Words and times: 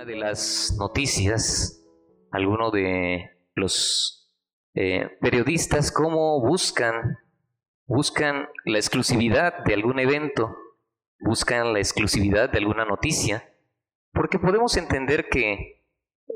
Una 0.00 0.06
de 0.06 0.16
las 0.16 0.76
noticias, 0.78 1.84
algunos 2.30 2.72
de 2.72 3.32
los 3.54 4.32
eh, 4.72 5.10
periodistas, 5.20 5.92
cómo 5.92 6.40
buscan, 6.40 7.18
buscan 7.84 8.48
la 8.64 8.78
exclusividad 8.78 9.62
de 9.62 9.74
algún 9.74 9.98
evento, 9.98 10.56
buscan 11.18 11.74
la 11.74 11.80
exclusividad 11.80 12.48
de 12.48 12.56
alguna 12.56 12.86
noticia, 12.86 13.52
porque 14.14 14.38
podemos 14.38 14.74
entender 14.78 15.28
que 15.28 15.84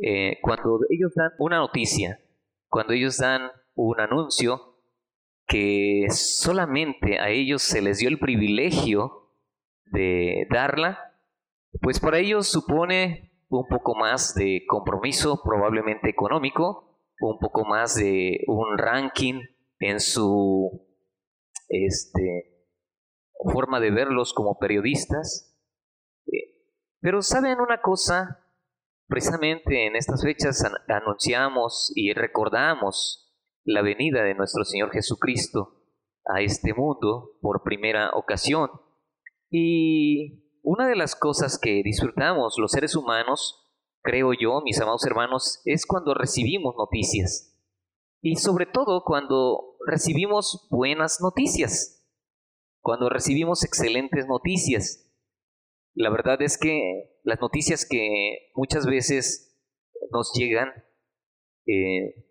eh, 0.02 0.36
cuando 0.42 0.80
ellos 0.90 1.14
dan 1.14 1.30
una 1.38 1.56
noticia, 1.56 2.20
cuando 2.68 2.92
ellos 2.92 3.16
dan 3.16 3.50
un 3.76 3.98
anuncio, 3.98 4.76
que 5.46 6.08
solamente 6.10 7.18
a 7.18 7.30
ellos 7.30 7.62
se 7.62 7.80
les 7.80 7.96
dio 7.96 8.10
el 8.10 8.18
privilegio 8.18 9.30
de 9.86 10.46
darla, 10.50 11.14
pues 11.80 11.98
para 11.98 12.18
ellos 12.18 12.46
supone 12.46 13.30
un 13.60 13.68
poco 13.68 13.94
más 13.94 14.34
de 14.34 14.64
compromiso, 14.66 15.40
probablemente 15.42 16.08
económico, 16.08 17.00
un 17.20 17.38
poco 17.38 17.64
más 17.64 17.94
de 17.94 18.40
un 18.46 18.76
ranking 18.76 19.40
en 19.78 20.00
su 20.00 20.86
este, 21.68 22.66
forma 23.52 23.80
de 23.80 23.90
verlos 23.90 24.32
como 24.32 24.58
periodistas. 24.58 25.56
Eh, 26.26 26.54
pero 27.00 27.22
saben 27.22 27.60
una 27.60 27.80
cosa, 27.80 28.44
precisamente 29.06 29.86
en 29.86 29.96
estas 29.96 30.22
fechas 30.22 30.62
anunciamos 30.88 31.92
y 31.94 32.12
recordamos 32.12 33.32
la 33.64 33.82
venida 33.82 34.22
de 34.22 34.34
nuestro 34.34 34.64
Señor 34.64 34.90
Jesucristo 34.90 35.82
a 36.26 36.40
este 36.40 36.74
mundo 36.74 37.38
por 37.40 37.62
primera 37.62 38.10
ocasión. 38.14 38.70
Y 39.50 40.43
una 40.64 40.88
de 40.88 40.96
las 40.96 41.14
cosas 41.14 41.58
que 41.58 41.82
disfrutamos 41.84 42.56
los 42.58 42.72
seres 42.72 42.96
humanos, 42.96 43.70
creo 44.02 44.32
yo, 44.32 44.62
mis 44.62 44.80
amados 44.80 45.04
hermanos, 45.04 45.60
es 45.66 45.84
cuando 45.84 46.14
recibimos 46.14 46.74
noticias. 46.76 47.54
Y 48.22 48.36
sobre 48.36 48.64
todo 48.64 49.04
cuando 49.04 49.76
recibimos 49.86 50.66
buenas 50.70 51.20
noticias, 51.20 52.08
cuando 52.80 53.10
recibimos 53.10 53.62
excelentes 53.62 54.26
noticias. 54.26 55.12
La 55.92 56.08
verdad 56.08 56.40
es 56.40 56.56
que 56.56 57.20
las 57.24 57.40
noticias 57.42 57.86
que 57.86 58.50
muchas 58.54 58.86
veces 58.86 59.60
nos 60.10 60.32
llegan, 60.32 60.70
eh, 61.66 62.26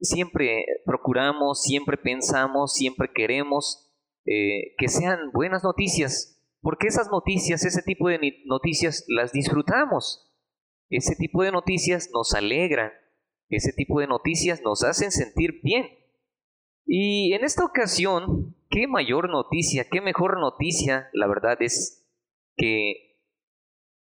siempre 0.00 0.64
procuramos, 0.84 1.62
siempre 1.62 1.96
pensamos, 1.96 2.72
siempre 2.72 3.12
queremos 3.14 3.92
eh, 4.26 4.74
que 4.76 4.88
sean 4.88 5.30
buenas 5.32 5.62
noticias, 5.62 6.39
porque 6.60 6.88
esas 6.88 7.10
noticias, 7.10 7.64
ese 7.64 7.82
tipo 7.82 8.08
de 8.08 8.42
noticias 8.46 9.04
las 9.08 9.32
disfrutamos. 9.32 10.30
Ese 10.90 11.16
tipo 11.16 11.42
de 11.42 11.52
noticias 11.52 12.10
nos 12.12 12.34
alegran. 12.34 12.92
Ese 13.48 13.72
tipo 13.72 14.00
de 14.00 14.06
noticias 14.06 14.60
nos 14.62 14.84
hacen 14.84 15.10
sentir 15.10 15.60
bien. 15.62 15.86
Y 16.84 17.32
en 17.32 17.44
esta 17.44 17.64
ocasión, 17.64 18.56
qué 18.68 18.86
mayor 18.86 19.30
noticia, 19.30 19.86
qué 19.90 20.00
mejor 20.00 20.38
noticia, 20.38 21.08
la 21.12 21.26
verdad 21.26 21.56
es 21.60 22.06
que 22.56 23.18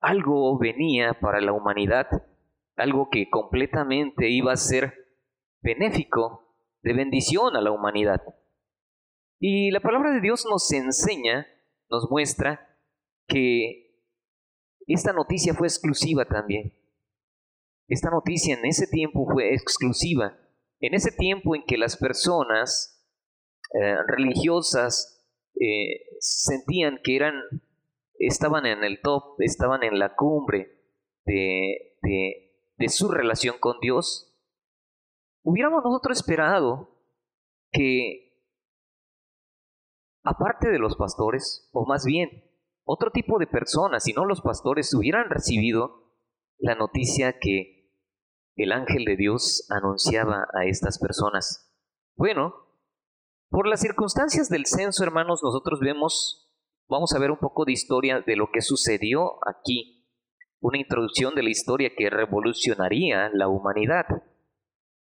algo 0.02 0.58
venía 0.60 1.20
para 1.20 1.40
la 1.40 1.54
humanidad, 1.54 2.08
algo 2.76 3.10
que 3.10 3.30
completamente 3.30 4.30
iba 4.30 4.52
a 4.52 4.58
ser 4.58 4.94
benéfico, 5.62 6.56
de 6.82 6.94
bendición 6.94 7.56
a 7.56 7.62
la 7.62 7.72
humanidad. 7.72 8.22
Y 9.40 9.72
la 9.72 9.80
palabra 9.80 10.12
de 10.12 10.22
Dios 10.22 10.46
nos 10.50 10.72
enseña 10.72 11.48
nos 11.94 12.10
muestra 12.10 12.78
que 13.28 14.02
esta 14.88 15.14
noticia 15.14 15.54
fue 15.54 15.68
exclusiva 15.68 16.26
también. 16.26 16.74
Esta 17.88 18.10
noticia 18.10 18.56
en 18.56 18.66
ese 18.66 18.88
tiempo 18.88 19.26
fue 19.32 19.54
exclusiva. 19.54 20.38
En 20.80 20.94
ese 20.94 21.12
tiempo 21.12 21.56
en 21.56 21.64
que 21.66 21.78
las 21.78 21.96
personas 21.96 23.06
eh, 23.74 23.96
religiosas 24.08 25.26
eh, 25.60 26.02
sentían 26.20 27.00
que 27.04 27.16
eran, 27.16 27.36
estaban 28.20 28.66
en 28.66 28.84
el 28.84 29.00
top, 29.02 29.36
estaban 29.40 29.84
en 29.84 30.00
la 30.00 30.16
cumbre 30.16 30.82
de, 31.26 31.98
de 32.02 32.90
su 32.90 33.10
relación 33.10 33.56
con 33.60 33.80
Dios, 33.80 34.36
hubiéramos 35.44 35.84
nosotros 35.84 36.18
esperado 36.18 36.90
que 37.72 38.33
aparte 40.24 40.70
de 40.70 40.80
los 40.80 40.96
pastores, 40.96 41.70
o 41.74 41.86
más 41.86 42.06
bien, 42.06 42.50
otro 42.86 43.12
tipo 43.12 43.40
de 43.40 43.48
personas, 43.48 44.04
si 44.04 44.14
no 44.14 44.26
los 44.26 44.42
pastores, 44.42 44.94
hubieran 44.94 45.30
recibido 45.30 46.12
la 46.58 46.76
noticia 46.76 47.40
que 47.40 47.92
el 48.56 48.72
ángel 48.72 49.06
de 49.06 49.16
Dios 49.16 49.66
anunciaba 49.70 50.48
a 50.54 50.66
estas 50.66 51.00
personas. 51.00 51.74
Bueno, 52.16 52.54
por 53.50 53.68
las 53.68 53.82
circunstancias 53.82 54.50
del 54.50 54.66
censo, 54.66 55.04
hermanos, 55.04 55.42
nosotros 55.44 55.80
vemos, 55.80 56.52
vamos 56.88 57.14
a 57.14 57.20
ver 57.20 57.32
un 57.32 57.38
poco 57.38 57.66
de 57.66 57.72
historia 57.72 58.22
de 58.26 58.36
lo 58.36 58.50
que 58.52 58.62
sucedió 58.62 59.38
aquí, 59.48 60.08
una 60.60 60.78
introducción 60.78 61.36
de 61.36 61.44
la 61.44 61.50
historia 61.50 61.92
que 61.96 62.10
revolucionaría 62.10 63.30
la 63.34 63.48
humanidad. 63.48 64.06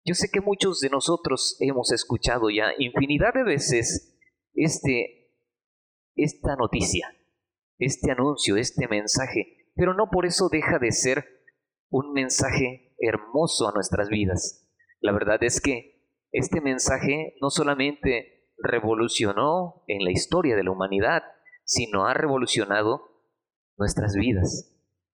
Yo 0.05 0.15
sé 0.15 0.29
que 0.31 0.41
muchos 0.41 0.79
de 0.81 0.89
nosotros 0.89 1.57
hemos 1.59 1.91
escuchado 1.91 2.49
ya 2.49 2.71
infinidad 2.77 3.33
de 3.33 3.43
veces 3.43 4.12
este, 4.53 5.31
esta 6.15 6.55
noticia, 6.55 7.07
este 7.79 8.11
anuncio, 8.11 8.57
este 8.57 8.87
mensaje, 8.87 9.69
pero 9.75 9.93
no 9.93 10.09
por 10.09 10.25
eso 10.25 10.49
deja 10.49 10.79
de 10.79 10.91
ser 10.91 11.25
un 11.89 12.13
mensaje 12.13 12.95
hermoso 12.99 13.67
a 13.67 13.71
nuestras 13.73 14.09
vidas. 14.09 14.69
La 14.99 15.11
verdad 15.11 15.43
es 15.43 15.61
que 15.61 15.93
este 16.31 16.61
mensaje 16.61 17.35
no 17.41 17.49
solamente 17.49 18.49
revolucionó 18.57 19.83
en 19.87 20.03
la 20.03 20.11
historia 20.11 20.55
de 20.55 20.63
la 20.63 20.71
humanidad, 20.71 21.23
sino 21.65 22.07
ha 22.07 22.13
revolucionado 22.13 23.01
nuestras 23.77 24.15
vidas, 24.15 24.73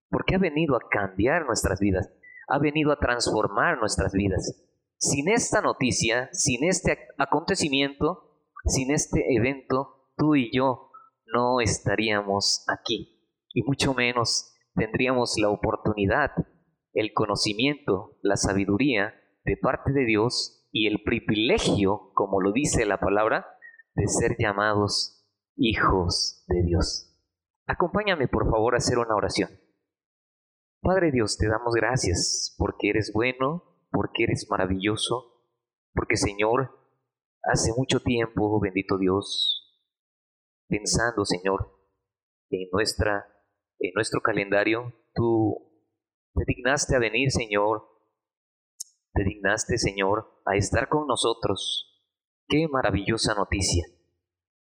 porque 0.10 0.36
ha 0.36 0.40
venido 0.40 0.76
a 0.76 0.90
cambiar 0.90 1.46
nuestras 1.46 1.80
vidas, 1.80 2.10
ha 2.48 2.60
venido 2.60 2.92
a 2.92 3.00
transformar 3.00 3.80
nuestras 3.80 4.14
vidas. 4.14 4.66
Sin 4.98 5.30
esta 5.30 5.62
noticia, 5.62 6.30
sin 6.34 6.66
este 6.66 6.98
acontecimiento, 7.18 8.29
sin 8.66 8.92
este 8.92 9.26
evento, 9.36 10.10
tú 10.18 10.36
y 10.36 10.52
yo 10.56 10.92
no 11.26 11.62
estaríamos 11.62 12.66
aquí, 12.68 13.24
y 13.54 13.64
mucho 13.64 13.94
menos 13.94 14.54
tendríamos 14.76 15.38
la 15.38 15.50
oportunidad, 15.50 16.32
el 16.94 17.14
conocimiento, 17.14 18.18
la 18.22 18.36
sabiduría 18.36 19.14
de 19.46 19.58
parte 19.58 19.92
de 19.92 20.06
Dios 20.06 20.68
y 20.72 20.88
el 20.88 21.04
privilegio, 21.04 22.12
como 22.14 22.42
lo 22.42 22.52
dice 22.52 22.86
la 22.86 23.00
palabra, 23.00 23.46
de 23.96 24.08
ser 24.08 24.36
llamados 24.38 25.26
hijos 25.56 26.44
de 26.48 26.64
Dios. 26.64 27.10
Acompáñame 27.68 28.28
por 28.28 28.50
favor 28.50 28.74
a 28.74 28.78
hacer 28.78 28.98
una 28.98 29.16
oración. 29.16 29.50
Padre 30.82 31.12
Dios, 31.12 31.38
te 31.38 31.48
damos 31.48 31.76
gracias 31.76 32.56
porque 32.58 32.90
eres 32.90 33.12
bueno, 33.14 33.64
porque 33.92 34.24
eres 34.24 34.48
maravilloso, 34.50 35.44
porque 35.94 36.16
Señor, 36.16 36.79
hace 37.44 37.72
mucho 37.76 38.00
tiempo, 38.00 38.60
bendito 38.60 38.98
Dios, 38.98 39.82
pensando, 40.68 41.26
Señor, 41.26 41.80
en, 42.50 42.70
nuestra, 42.72 43.26
en 43.80 43.92
nuestro 43.96 44.22
calendario, 44.22 44.94
tú 45.14 45.84
te 46.36 46.44
dignaste 46.48 46.96
a 46.96 47.00
venir, 47.00 47.32
Señor, 47.32 47.88
te 49.14 49.24
dignaste, 49.24 49.78
Señor, 49.78 50.42
a 50.46 50.56
estar 50.56 50.88
con 50.90 51.08
nosotros. 51.08 52.04
Qué 52.48 52.68
maravillosa 52.68 53.34
noticia. 53.36 53.86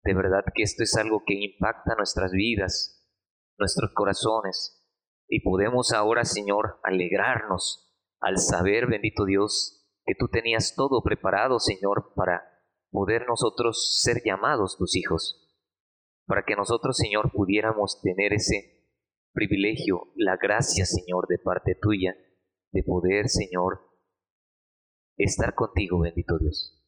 De 0.03 0.13
verdad 0.13 0.43
que 0.53 0.63
esto 0.63 0.83
es 0.83 0.95
algo 0.97 1.23
que 1.25 1.33
impacta 1.33 1.95
nuestras 1.95 2.31
vidas, 2.31 3.09
nuestros 3.57 3.91
corazones, 3.93 4.85
y 5.27 5.41
podemos 5.41 5.91
ahora, 5.91 6.23
Señor, 6.25 6.79
alegrarnos 6.83 7.91
al 8.19 8.37
saber, 8.37 8.87
bendito 8.87 9.25
Dios, 9.25 9.87
que 10.05 10.13
tú 10.13 10.27
tenías 10.27 10.75
todo 10.75 11.01
preparado, 11.03 11.59
Señor, 11.59 12.13
para 12.15 12.54
poder 12.95 13.25
nosotros 13.27 13.99
ser 14.01 14.21
llamados 14.23 14.77
tus 14.77 14.95
hijos, 14.95 15.53
para 16.25 16.45
que 16.45 16.55
nosotros, 16.55 16.95
Señor, 16.95 17.29
pudiéramos 17.33 18.01
tener 18.01 18.31
ese 18.31 18.89
privilegio, 19.33 20.13
la 20.15 20.37
gracia, 20.37 20.85
Señor, 20.85 21.27
de 21.27 21.37
parte 21.37 21.75
tuya, 21.75 22.15
de 22.71 22.83
poder, 22.83 23.27
Señor, 23.27 23.81
estar 25.17 25.55
contigo, 25.55 25.99
bendito 25.99 26.37
Dios. 26.39 26.81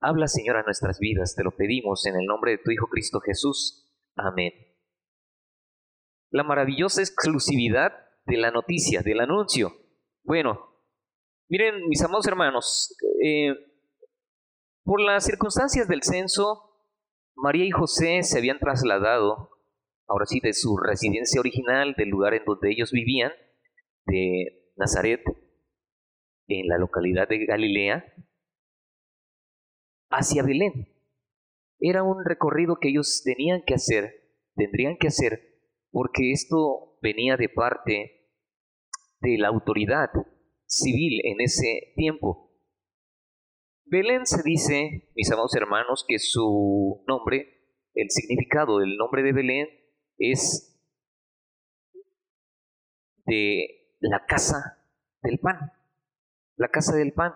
Habla, 0.00 0.28
Señor, 0.28 0.56
a 0.58 0.64
nuestras 0.64 0.98
vidas, 1.00 1.34
te 1.34 1.42
lo 1.42 1.56
pedimos 1.56 2.04
en 2.04 2.16
el 2.16 2.26
nombre 2.26 2.50
de 2.52 2.58
tu 2.58 2.70
Hijo 2.70 2.88
Cristo 2.88 3.18
Jesús. 3.20 3.90
Amén. 4.16 4.52
La 6.30 6.44
maravillosa 6.44 7.00
exclusividad 7.00 7.92
de 8.26 8.36
la 8.36 8.50
noticia, 8.50 9.00
del 9.00 9.20
anuncio. 9.20 9.72
Bueno, 10.24 10.60
miren, 11.48 11.88
mis 11.88 12.02
amados 12.02 12.26
hermanos, 12.26 12.94
eh, 13.24 13.54
por 14.88 15.02
las 15.02 15.26
circunstancias 15.26 15.86
del 15.86 16.02
censo, 16.02 16.80
María 17.36 17.66
y 17.66 17.70
José 17.70 18.22
se 18.22 18.38
habían 18.38 18.58
trasladado, 18.58 19.50
ahora 20.06 20.24
sí, 20.24 20.40
de 20.40 20.54
su 20.54 20.78
residencia 20.78 21.38
original, 21.40 21.94
del 21.94 22.08
lugar 22.08 22.32
en 22.32 22.42
donde 22.46 22.70
ellos 22.72 22.90
vivían, 22.90 23.30
de 24.06 24.72
Nazaret, 24.76 25.20
en 26.46 26.68
la 26.68 26.78
localidad 26.78 27.28
de 27.28 27.44
Galilea, 27.44 28.14
hacia 30.08 30.42
Belén. 30.42 30.88
Era 31.80 32.02
un 32.02 32.24
recorrido 32.24 32.78
que 32.80 32.88
ellos 32.88 33.20
tenían 33.22 33.60
que 33.66 33.74
hacer, 33.74 34.10
tendrían 34.54 34.96
que 34.96 35.08
hacer, 35.08 35.60
porque 35.90 36.32
esto 36.32 36.96
venía 37.02 37.36
de 37.36 37.50
parte 37.50 38.30
de 39.20 39.36
la 39.36 39.48
autoridad 39.48 40.08
civil 40.64 41.20
en 41.24 41.42
ese 41.42 41.92
tiempo. 41.94 42.47
Belén 43.90 44.26
se 44.26 44.42
dice, 44.42 45.10
mis 45.14 45.30
amados 45.30 45.54
hermanos, 45.54 46.04
que 46.06 46.18
su 46.18 47.02
nombre, 47.06 47.80
el 47.94 48.10
significado 48.10 48.78
del 48.78 48.96
nombre 48.96 49.22
de 49.22 49.32
Belén 49.32 49.68
es 50.18 50.78
de 53.24 53.94
la 54.00 54.24
casa 54.26 54.84
del 55.22 55.38
pan, 55.38 55.72
la 56.56 56.68
casa 56.68 56.96
del 56.96 57.12
pan. 57.12 57.32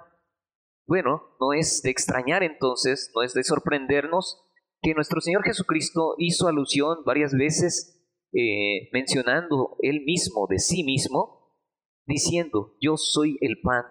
Bueno, 0.87 1.37
no 1.41 1.55
es 1.55 1.83
de 1.83 1.91
extrañar 1.91 2.43
entonces, 2.43 3.11
no 3.15 3.23
es 3.23 3.33
de 3.33 3.45
sorprendernos 3.45 4.45
que 4.83 4.95
nuestro 4.95 5.21
Señor 5.21 5.45
Jesucristo 5.45 6.17
hizo 6.19 6.49
alusión 6.49 6.99
varias 7.07 7.33
veces 7.33 7.99
eh, 8.35 8.91
mencionando 8.93 9.77
él 9.81 10.03
mismo 10.05 10.47
de 10.49 10.59
sí 10.59 10.85
mismo, 10.85 11.57
diciendo, 12.05 12.77
yo 12.81 12.97
soy 12.97 13.39
el 13.41 13.61
pan 13.63 13.85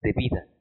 de 0.00 0.12
vida. 0.12 0.59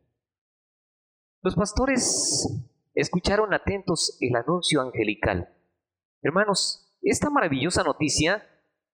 Los 1.41 1.55
pastores 1.55 2.47
escucharon 2.95 3.53
atentos 3.53 4.17
el 4.19 4.35
anuncio 4.35 4.81
angelical. 4.81 5.55
Hermanos, 6.21 6.97
esta 7.01 7.29
maravillosa 7.29 7.83
noticia 7.83 8.45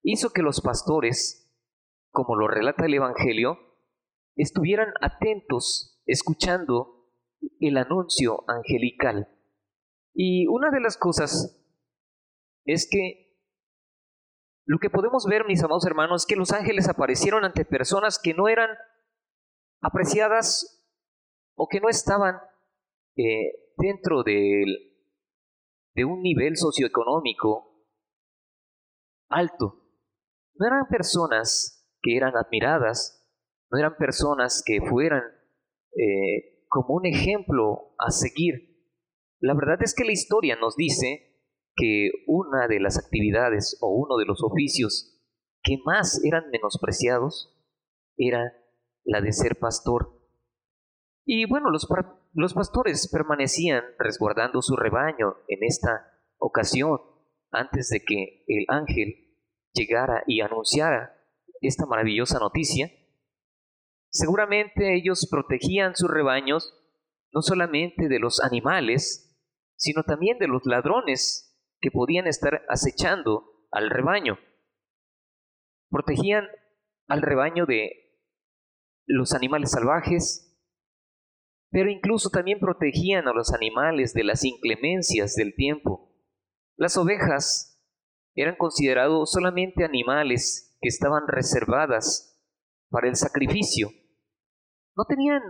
hizo 0.04 0.30
que 0.30 0.44
los 0.44 0.62
pastores, 0.62 1.52
como 2.12 2.36
lo 2.36 2.48
relata 2.48 2.86
el 2.86 2.94
Evangelio, 2.94 3.58
estuvieran 4.36 4.94
atentos 5.02 6.00
escuchando 6.06 7.10
el 7.60 7.78
anuncio 7.78 8.44
angelical. 8.48 9.28
Y 10.14 10.46
una 10.46 10.70
de 10.70 10.82
las 10.82 10.98
cosas 10.98 11.60
es 12.66 12.88
que 12.90 13.26
lo 14.66 14.78
que 14.78 14.92
podemos 14.92 15.26
ver, 15.26 15.46
mis 15.46 15.64
amados 15.64 15.86
hermanos, 15.88 16.24
es 16.24 16.26
que 16.28 16.36
los 16.36 16.52
ángeles 16.52 16.88
aparecieron 16.90 17.44
ante 17.44 17.66
personas 17.66 18.20
que 18.22 18.36
no 18.36 18.48
eran 18.48 18.70
apreciadas 19.82 20.85
o 21.56 21.68
que 21.68 21.80
no 21.80 21.90
estaban 21.90 22.36
eh, 23.18 23.72
dentro 23.78 24.24
de, 24.24 24.64
un 26.06 26.22
nivel 26.22 26.58
socioeconómico 26.58 27.88
alto. 29.30 29.82
No 30.56 30.68
eran 30.68 30.88
personas 30.90 31.88
que 32.02 32.18
eran 32.18 32.36
admiradas, 32.36 33.26
no 33.72 33.80
eran 33.80 33.96
personas 33.98 34.62
que 34.66 34.80
fueran 34.82 35.24
eh, 35.96 36.66
como 36.68 36.96
un 36.96 37.06
ejemplo 37.06 37.96
a 37.98 38.12
seguir. 38.12 38.76
La 39.40 39.54
verdad 39.54 39.78
es 39.82 39.96
que 39.96 40.06
la 40.06 40.12
historia 40.12 40.56
nos 40.58 40.76
dice 40.76 41.36
que 41.76 42.10
una 42.28 42.68
de 42.68 42.80
las 42.80 42.98
actividades 42.98 43.78
o 43.82 43.90
uno 43.90 44.18
de 44.18 44.26
los 44.26 44.44
oficios 44.44 45.22
que 45.62 45.78
más 45.86 46.24
eran 46.24 46.50
menospreciados 46.52 47.54
era 48.18 48.54
la 49.04 49.22
de 49.22 49.34
ser 49.34 49.58
pastor. 49.60 50.15
Y 51.26 51.46
bueno, 51.46 51.72
los, 51.72 52.54
pastores 52.54 53.10
permanecían 53.12 53.84
resguardando 53.98 54.62
su 54.62 54.76
rebaño 54.76 55.38
en 55.48 55.64
esta 55.64 56.22
ocasión 56.38 57.00
antes 57.52 57.90
de 57.90 58.02
que 58.02 58.44
el 58.48 58.66
ángel 58.68 59.36
llegara 59.74 60.24
y 60.28 60.42
anunciara 60.42 61.18
esta 61.62 61.88
maravillosa 61.88 62.38
noticia. 62.38 62.92
Seguramente 64.10 64.96
ellos 64.96 65.28
protegían 65.30 65.96
sus 65.96 66.10
rebaños 66.10 66.80
no 67.34 67.42
solamente 67.42 68.08
de 68.08 68.20
los 68.20 68.42
animales, 68.42 69.36
sino 69.78 70.04
también 70.04 70.38
de 70.38 70.48
los 70.48 70.62
ladrones 70.66 71.60
que 71.82 71.90
podían 71.92 72.28
estar 72.28 72.62
acechando 72.70 73.66
al 73.72 73.90
rebaño. 73.90 74.38
Protegían 75.90 76.48
al 77.08 77.24
rebaño 77.24 77.66
de 77.66 77.92
los 79.08 79.34
animales 79.34 79.72
salvajes, 79.72 80.45
pero 81.76 81.92
incluso 81.92 82.30
también 82.30 82.58
protegían 82.58 83.28
a 83.28 83.34
los 83.34 83.52
animales 83.52 84.14
de 84.14 84.24
las 84.24 84.46
inclemencias 84.46 85.36
del 85.36 85.54
tiempo. 85.56 86.10
Las 86.78 86.96
ovejas 86.96 87.86
eran 88.34 88.56
considerados 88.56 89.30
solamente 89.30 89.84
animales 89.84 90.78
que 90.80 90.88
estaban 90.88 91.24
reservadas 91.28 92.42
para 92.90 93.10
el 93.10 93.18
sacrificio. 93.18 93.90
No 94.96 95.04
tenían 95.04 95.42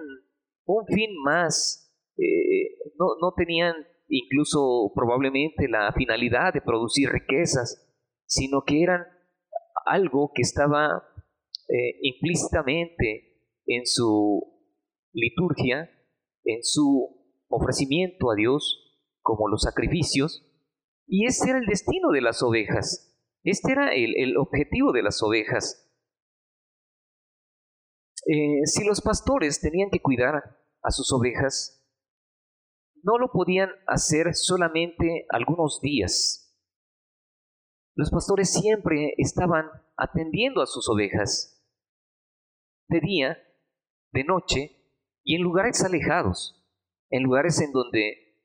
un 0.65 0.87
fin 0.87 1.11
más, 1.23 1.95
eh, 2.17 2.75
no, 2.97 3.31
tenían 3.37 3.75
incluso 4.07 4.93
probablemente 4.95 5.67
la 5.69 5.93
finalidad 5.93 6.55
de 6.55 6.61
producir 6.61 7.07
riquezas, 7.07 7.87
sino 8.25 8.63
que 8.65 8.81
eran 8.81 9.03
algo 9.85 10.31
que 10.33 10.41
estaba 10.41 11.03
eh, 11.69 11.99
implícitamente 12.01 13.43
en 13.67 13.85
su 13.85 14.41
liturgia 15.13 15.91
en 16.45 16.63
su 16.63 17.15
ofrecimiento 17.49 18.31
a 18.31 18.35
Dios 18.35 18.81
como 19.21 19.47
los 19.47 19.63
sacrificios, 19.63 20.45
y 21.07 21.25
este 21.25 21.49
era 21.49 21.59
el 21.59 21.65
destino 21.65 22.11
de 22.11 22.21
las 22.21 22.41
ovejas, 22.41 23.15
este 23.43 23.71
era 23.71 23.93
el, 23.93 24.37
objetivo 24.37 24.91
de 24.91 25.03
las 25.03 25.21
ovejas. 25.21 25.91
Eh, 28.27 28.65
si 28.65 28.83
los 28.83 29.01
pastores 29.01 29.61
tenían 29.61 29.89
que 29.91 30.01
cuidar 30.01 30.43
a 30.81 30.91
sus 30.91 31.11
ovejas, 31.13 31.83
no 33.03 33.19
lo 33.19 33.31
podían 33.31 33.69
hacer 33.87 34.33
solamente 34.33 35.27
algunos 35.29 35.79
días. 35.81 36.55
Los 37.95 38.09
pastores 38.09 38.51
siempre 38.51 39.13
estaban 39.17 39.65
atendiendo 39.95 40.61
a 40.61 40.65
sus 40.65 40.89
ovejas, 40.89 41.63
de 42.89 42.99
día, 42.99 43.37
de 44.11 44.23
noche 44.23 44.74
y 45.25 45.35
en 45.35 45.41
lugares 45.41 45.83
alejados, 45.83 46.63
en 47.09 47.23
lugares 47.23 47.59
en 47.59 47.71
donde 47.71 48.39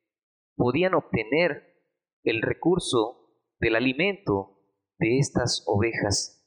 podían 0.56 0.94
obtener 0.94 1.78
el 2.24 2.40
recurso 2.40 3.34
del 3.60 3.76
alimento 3.76 4.58
de 4.98 5.18
estas 5.18 5.62
ovejas. 5.66 6.42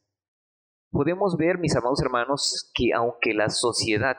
Podemos 0.89 1.37
ver, 1.37 1.59
mis 1.59 1.75
amados 1.75 2.01
hermanos, 2.01 2.71
que 2.75 2.93
aunque 2.93 3.33
la 3.33 3.49
sociedad 3.49 4.17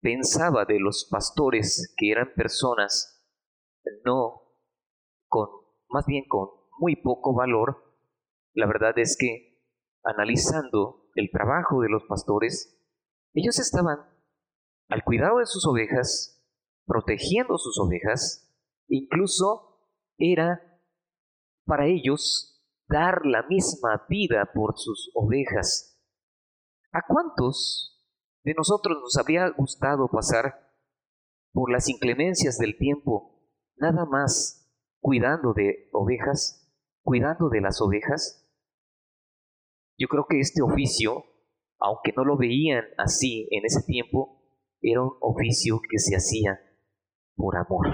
pensaba 0.00 0.64
de 0.64 0.80
los 0.80 1.06
pastores 1.10 1.94
que 1.98 2.10
eran 2.10 2.32
personas 2.34 3.22
no 4.04 4.42
con, 5.28 5.48
más 5.90 6.06
bien 6.06 6.24
con 6.26 6.48
muy 6.78 6.96
poco 6.96 7.34
valor, 7.34 7.84
la 8.54 8.66
verdad 8.66 8.98
es 8.98 9.16
que 9.18 9.62
analizando 10.04 11.10
el 11.14 11.30
trabajo 11.30 11.82
de 11.82 11.90
los 11.90 12.04
pastores, 12.04 12.78
ellos 13.34 13.58
estaban 13.58 14.09
al 14.90 15.04
cuidado 15.04 15.38
de 15.38 15.46
sus 15.46 15.66
ovejas, 15.66 16.44
protegiendo 16.84 17.56
sus 17.58 17.78
ovejas, 17.78 18.52
incluso 18.88 19.86
era 20.18 20.60
para 21.64 21.86
ellos 21.86 22.60
dar 22.88 23.24
la 23.24 23.44
misma 23.44 24.04
vida 24.08 24.50
por 24.52 24.76
sus 24.76 25.12
ovejas. 25.14 25.96
¿A 26.92 27.02
cuántos 27.06 28.04
de 28.42 28.52
nosotros 28.54 28.98
nos 29.00 29.16
habría 29.16 29.48
gustado 29.50 30.08
pasar 30.08 30.74
por 31.52 31.70
las 31.70 31.88
inclemencias 31.88 32.58
del 32.58 32.76
tiempo 32.76 33.40
nada 33.76 34.04
más 34.04 34.68
cuidando 34.98 35.52
de 35.52 35.88
ovejas, 35.92 36.68
cuidando 37.02 37.48
de 37.48 37.60
las 37.60 37.80
ovejas? 37.80 38.44
Yo 39.96 40.08
creo 40.08 40.26
que 40.28 40.40
este 40.40 40.62
oficio, 40.62 41.24
aunque 41.78 42.12
no 42.16 42.24
lo 42.24 42.36
veían 42.36 42.84
así 42.98 43.46
en 43.52 43.64
ese 43.64 43.82
tiempo, 43.86 44.39
era 44.80 45.02
un 45.02 45.16
oficio 45.20 45.80
que 45.88 45.98
se 45.98 46.16
hacía 46.16 46.60
por 47.36 47.56
amor. 47.56 47.86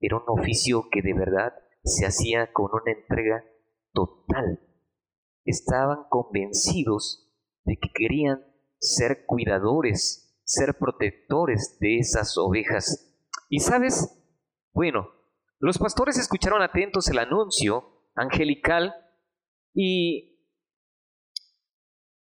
Era 0.00 0.16
un 0.16 0.24
oficio 0.26 0.88
que 0.90 1.02
de 1.02 1.14
verdad 1.14 1.52
se 1.84 2.06
hacía 2.06 2.52
con 2.52 2.70
una 2.72 2.92
entrega 2.92 3.44
total. 3.92 4.60
Estaban 5.44 6.04
convencidos 6.08 7.30
de 7.64 7.76
que 7.76 7.90
querían 7.94 8.44
ser 8.78 9.24
cuidadores, 9.26 10.40
ser 10.44 10.76
protectores 10.78 11.76
de 11.80 11.98
esas 11.98 12.36
ovejas. 12.38 13.14
Y 13.48 13.60
sabes, 13.60 14.16
bueno, 14.72 15.08
los 15.58 15.78
pastores 15.78 16.18
escucharon 16.18 16.62
atentos 16.62 17.08
el 17.08 17.18
anuncio 17.18 18.06
angelical 18.14 18.94
y 19.74 20.29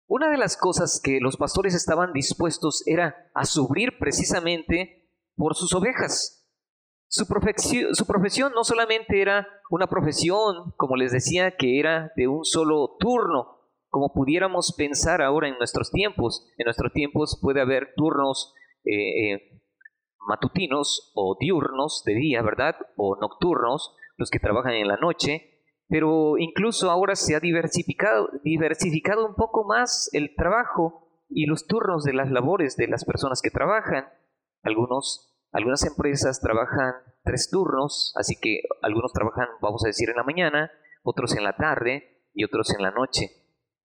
una 0.08 0.30
de 0.30 0.38
las 0.38 0.58
cosas 0.58 1.02
que 1.04 1.20
los 1.20 1.38
pastores 1.38 1.76
estaban 1.76 2.14
dispuestos 2.14 2.84
era 2.88 3.30
a 3.34 3.46
sufrir 3.46 4.00
precisamente 4.00 5.10
por 5.36 5.56
sus 5.56 5.74
ovejas. 5.74 6.48
Su 7.10 7.28
profesión, 7.28 7.94
su 7.94 8.06
profesión 8.06 8.52
no 8.54 8.64
solamente 8.64 9.22
era 9.22 9.48
una 9.70 9.88
profesión, 9.88 10.74
como 10.78 10.96
les 10.96 11.12
decía, 11.12 11.56
que 11.56 11.80
era 11.80 12.12
de 12.16 12.28
un 12.28 12.44
solo 12.46 12.96
turno, 13.00 13.58
como 13.90 14.14
pudiéramos 14.14 14.74
pensar 14.78 15.22
ahora 15.22 15.48
en 15.48 15.58
nuestros 15.58 15.92
tiempos. 15.92 16.50
En 16.58 16.66
nuestros 16.66 16.92
tiempos 16.94 17.40
puede 17.42 17.62
haber 17.62 17.94
turnos 17.96 18.54
eh, 18.84 19.34
eh, 19.34 19.62
matutinos 20.28 21.12
o 21.16 21.38
diurnos 21.40 22.04
de 22.06 22.16
día, 22.16 22.42
¿verdad? 22.42 22.76
O 22.96 23.18
nocturnos, 23.20 23.96
los 24.18 24.30
que 24.30 24.40
trabajan 24.40 24.74
en 24.74 24.88
la 24.88 24.98
noche, 24.98 25.57
pero 25.90 26.38
incluso 26.38 26.92
ahora 26.92 27.16
se 27.16 27.36
ha 27.36 27.40
diversificado, 27.40 28.30
diversificado 28.44 29.26
un 29.26 29.36
poco 29.36 29.64
más 29.64 30.10
el 30.14 30.36
trabajo 30.36 31.08
y 31.30 31.46
los 31.46 31.66
turnos 31.66 32.04
de 32.04 32.14
las 32.14 32.30
labores 32.30 32.76
de 32.76 32.88
las 32.88 33.06
personas 33.06 33.42
que 33.42 33.52
trabajan. 33.52 34.06
Algunos, 34.64 35.34
algunas 35.52 35.86
empresas 35.86 36.42
trabajan 36.42 36.94
tres 37.24 37.50
turnos, 37.50 38.14
así 38.18 38.36
que 38.40 38.62
algunos 38.82 39.14
trabajan, 39.14 39.48
vamos 39.62 39.84
a 39.86 39.88
decir, 39.88 40.10
en 40.10 40.18
la 40.18 40.24
mañana, 40.24 40.72
otros 41.04 41.36
en 41.36 41.44
la 41.44 41.56
tarde 41.56 42.28
y 42.34 42.44
otros 42.44 42.74
en 42.76 42.82
la 42.82 42.92
noche. 42.92 43.30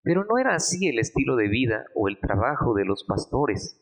Pero 0.03 0.25
no 0.25 0.39
era 0.39 0.55
así 0.55 0.89
el 0.89 0.99
estilo 0.99 1.37
de 1.37 1.49
vida 1.49 1.85
o 1.95 2.09
el 2.09 2.19
trabajo 2.19 2.75
de 2.75 2.85
los 2.85 3.05
pastores. 3.05 3.79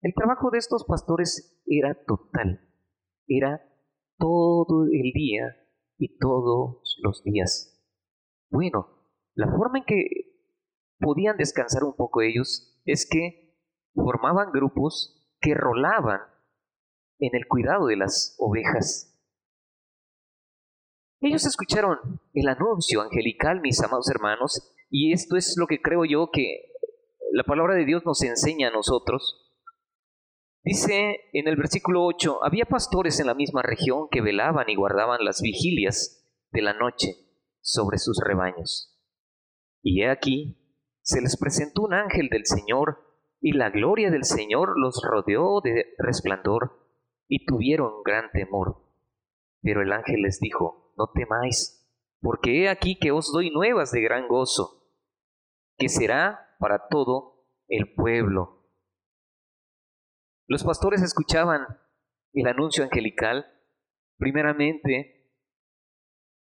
El 0.00 0.14
trabajo 0.14 0.50
de 0.50 0.58
estos 0.58 0.84
pastores 0.84 1.62
era 1.66 1.94
total, 2.06 2.66
era 3.26 3.60
todo 4.18 4.84
el 4.84 5.12
día 5.12 5.59
y 6.00 6.16
todos 6.18 6.98
los 7.02 7.22
días. 7.22 7.78
Bueno, 8.50 8.88
la 9.34 9.46
forma 9.48 9.78
en 9.78 9.84
que 9.84 10.06
podían 10.98 11.36
descansar 11.36 11.84
un 11.84 11.94
poco 11.94 12.22
ellos 12.22 12.80
es 12.86 13.06
que 13.08 13.54
formaban 13.94 14.50
grupos 14.50 15.30
que 15.40 15.54
rolaban 15.54 16.20
en 17.18 17.36
el 17.36 17.46
cuidado 17.46 17.86
de 17.86 17.96
las 17.96 18.34
ovejas. 18.38 19.06
Ellos 21.20 21.44
escucharon 21.44 21.98
el 22.32 22.48
anuncio 22.48 23.02
angelical, 23.02 23.60
mis 23.60 23.82
amados 23.82 24.08
hermanos, 24.08 24.74
y 24.88 25.12
esto 25.12 25.36
es 25.36 25.54
lo 25.58 25.66
que 25.66 25.82
creo 25.82 26.06
yo 26.06 26.30
que 26.32 26.72
la 27.32 27.44
palabra 27.44 27.74
de 27.74 27.84
Dios 27.84 28.06
nos 28.06 28.22
enseña 28.22 28.68
a 28.68 28.72
nosotros. 28.72 29.49
Dice 30.62 31.20
en 31.32 31.48
el 31.48 31.56
versículo 31.56 32.04
8, 32.04 32.44
había 32.44 32.66
pastores 32.66 33.18
en 33.18 33.28
la 33.28 33.34
misma 33.34 33.62
región 33.62 34.08
que 34.10 34.20
velaban 34.20 34.68
y 34.68 34.74
guardaban 34.74 35.24
las 35.24 35.40
vigilias 35.40 36.30
de 36.50 36.60
la 36.60 36.74
noche 36.74 37.14
sobre 37.62 37.96
sus 37.96 38.20
rebaños. 38.22 39.00
Y 39.82 40.02
he 40.02 40.10
aquí, 40.10 40.58
se 41.00 41.22
les 41.22 41.38
presentó 41.38 41.82
un 41.82 41.94
ángel 41.94 42.28
del 42.28 42.44
Señor, 42.44 42.98
y 43.40 43.52
la 43.52 43.70
gloria 43.70 44.10
del 44.10 44.24
Señor 44.24 44.78
los 44.78 45.00
rodeó 45.02 45.62
de 45.62 45.94
resplandor, 45.96 46.78
y 47.26 47.46
tuvieron 47.46 48.02
gran 48.04 48.30
temor. 48.30 48.84
Pero 49.62 49.80
el 49.80 49.92
ángel 49.92 50.20
les 50.20 50.40
dijo, 50.40 50.92
no 50.98 51.10
temáis, 51.14 51.90
porque 52.20 52.64
he 52.64 52.68
aquí 52.68 52.98
que 52.98 53.12
os 53.12 53.32
doy 53.32 53.50
nuevas 53.50 53.92
de 53.92 54.02
gran 54.02 54.28
gozo, 54.28 54.92
que 55.78 55.88
será 55.88 56.54
para 56.58 56.88
todo 56.88 57.46
el 57.68 57.94
pueblo 57.94 58.59
los 60.50 60.64
pastores 60.64 61.00
escuchaban 61.00 61.64
el 62.32 62.48
anuncio 62.48 62.82
angelical 62.82 63.46
primeramente 64.18 65.32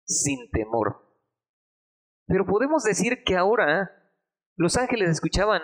sin 0.04 0.50
temor. 0.50 1.16
Pero 2.26 2.48
podemos 2.48 2.82
decir 2.84 3.24
que 3.24 3.36
ahora 3.38 3.92
los 4.56 4.78
ángeles 4.78 5.12
escuchaban 5.12 5.62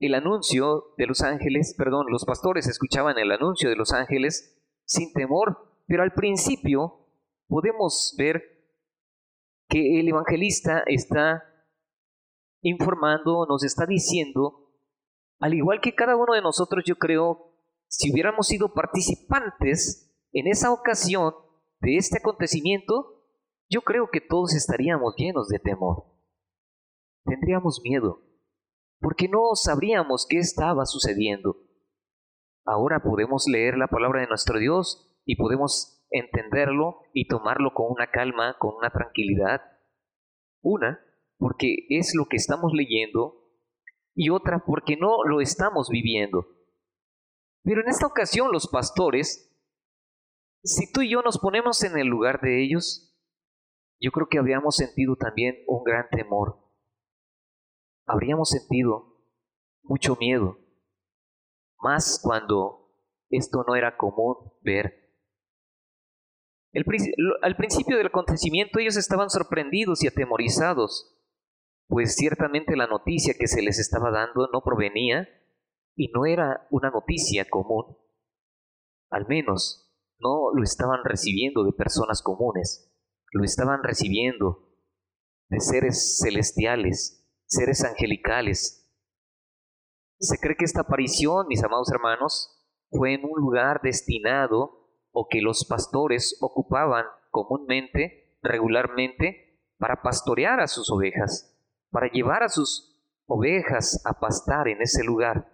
el 0.00 0.14
anuncio 0.14 0.94
de 0.96 1.06
los 1.06 1.20
ángeles, 1.20 1.74
perdón, 1.76 2.06
los 2.08 2.24
pastores 2.24 2.66
escuchaban 2.68 3.18
el 3.18 3.30
anuncio 3.30 3.68
de 3.68 3.76
los 3.76 3.92
ángeles 3.92 4.58
sin 4.86 5.12
temor, 5.12 5.76
pero 5.86 6.04
al 6.04 6.14
principio 6.14 7.06
podemos 7.48 8.14
ver 8.16 8.42
que 9.68 10.00
el 10.00 10.08
evangelista 10.08 10.84
está 10.86 11.44
informando, 12.62 13.44
nos 13.46 13.62
está 13.62 13.84
diciendo 13.84 14.71
al 15.42 15.54
igual 15.54 15.80
que 15.80 15.96
cada 15.96 16.14
uno 16.14 16.34
de 16.34 16.40
nosotros, 16.40 16.84
yo 16.86 16.94
creo, 16.94 17.52
si 17.88 18.12
hubiéramos 18.12 18.46
sido 18.46 18.72
participantes 18.72 20.16
en 20.30 20.46
esa 20.46 20.72
ocasión 20.72 21.34
de 21.80 21.96
este 21.96 22.18
acontecimiento, 22.18 23.26
yo 23.68 23.82
creo 23.82 24.08
que 24.12 24.20
todos 24.20 24.54
estaríamos 24.54 25.16
llenos 25.16 25.48
de 25.48 25.58
temor. 25.58 26.04
Tendríamos 27.24 27.80
miedo, 27.82 28.20
porque 29.00 29.26
no 29.26 29.56
sabríamos 29.56 30.26
qué 30.28 30.38
estaba 30.38 30.86
sucediendo. 30.86 31.56
Ahora 32.64 33.02
podemos 33.02 33.48
leer 33.48 33.76
la 33.76 33.88
palabra 33.88 34.20
de 34.20 34.28
nuestro 34.28 34.60
Dios 34.60 35.20
y 35.24 35.34
podemos 35.34 36.06
entenderlo 36.10 37.00
y 37.12 37.26
tomarlo 37.26 37.74
con 37.74 37.86
una 37.90 38.12
calma, 38.12 38.58
con 38.60 38.76
una 38.76 38.90
tranquilidad. 38.90 39.60
Una, 40.60 41.00
porque 41.36 41.84
es 41.88 42.14
lo 42.14 42.26
que 42.26 42.36
estamos 42.36 42.70
leyendo 42.72 43.41
y 44.14 44.30
otra 44.30 44.64
porque 44.64 44.96
no 44.96 45.24
lo 45.24 45.40
estamos 45.40 45.88
viviendo. 45.88 46.46
Pero 47.64 47.80
en 47.80 47.88
esta 47.88 48.06
ocasión 48.06 48.52
los 48.52 48.68
pastores, 48.68 49.52
si 50.62 50.90
tú 50.92 51.02
y 51.02 51.10
yo 51.10 51.22
nos 51.22 51.38
ponemos 51.38 51.82
en 51.84 51.96
el 51.96 52.06
lugar 52.06 52.40
de 52.40 52.62
ellos, 52.62 53.16
yo 54.00 54.10
creo 54.10 54.26
que 54.28 54.38
habríamos 54.38 54.76
sentido 54.76 55.16
también 55.16 55.56
un 55.66 55.84
gran 55.84 56.08
temor. 56.10 56.58
Habríamos 58.06 58.50
sentido 58.50 59.16
mucho 59.82 60.16
miedo, 60.16 60.58
más 61.78 62.20
cuando 62.22 62.96
esto 63.30 63.64
no 63.66 63.76
era 63.76 63.96
común 63.96 64.36
ver. 64.62 64.98
al 67.42 67.56
principio 67.56 67.96
del 67.96 68.06
acontecimiento 68.08 68.78
ellos 68.78 68.96
estaban 68.96 69.30
sorprendidos 69.30 70.02
y 70.02 70.08
atemorizados 70.08 71.21
pues 71.88 72.14
ciertamente 72.14 72.76
la 72.76 72.86
noticia 72.86 73.34
que 73.38 73.46
se 73.46 73.62
les 73.62 73.78
estaba 73.78 74.10
dando 74.10 74.48
no 74.52 74.62
provenía 74.62 75.28
y 75.94 76.08
no 76.08 76.26
era 76.26 76.66
una 76.70 76.90
noticia 76.90 77.48
común. 77.48 77.96
Al 79.10 79.26
menos 79.26 79.92
no 80.18 80.52
lo 80.54 80.62
estaban 80.62 81.00
recibiendo 81.04 81.64
de 81.64 81.72
personas 81.72 82.22
comunes, 82.22 82.90
lo 83.32 83.44
estaban 83.44 83.82
recibiendo 83.82 84.70
de 85.48 85.60
seres 85.60 86.18
celestiales, 86.22 87.28
seres 87.44 87.84
angelicales. 87.84 88.90
Se 90.18 90.38
cree 90.38 90.56
que 90.56 90.64
esta 90.64 90.82
aparición, 90.82 91.46
mis 91.48 91.62
amados 91.62 91.90
hermanos, 91.92 92.58
fue 92.90 93.14
en 93.14 93.24
un 93.24 93.38
lugar 93.40 93.80
destinado 93.82 94.88
o 95.10 95.28
que 95.28 95.42
los 95.42 95.66
pastores 95.66 96.38
ocupaban 96.40 97.04
comúnmente, 97.30 98.38
regularmente, 98.42 99.60
para 99.78 100.00
pastorear 100.00 100.60
a 100.60 100.68
sus 100.68 100.90
ovejas 100.90 101.51
para 101.92 102.10
llevar 102.10 102.42
a 102.42 102.48
sus 102.48 102.98
ovejas 103.26 104.02
a 104.04 104.18
pastar 104.18 104.66
en 104.66 104.82
ese 104.82 105.04
lugar. 105.04 105.52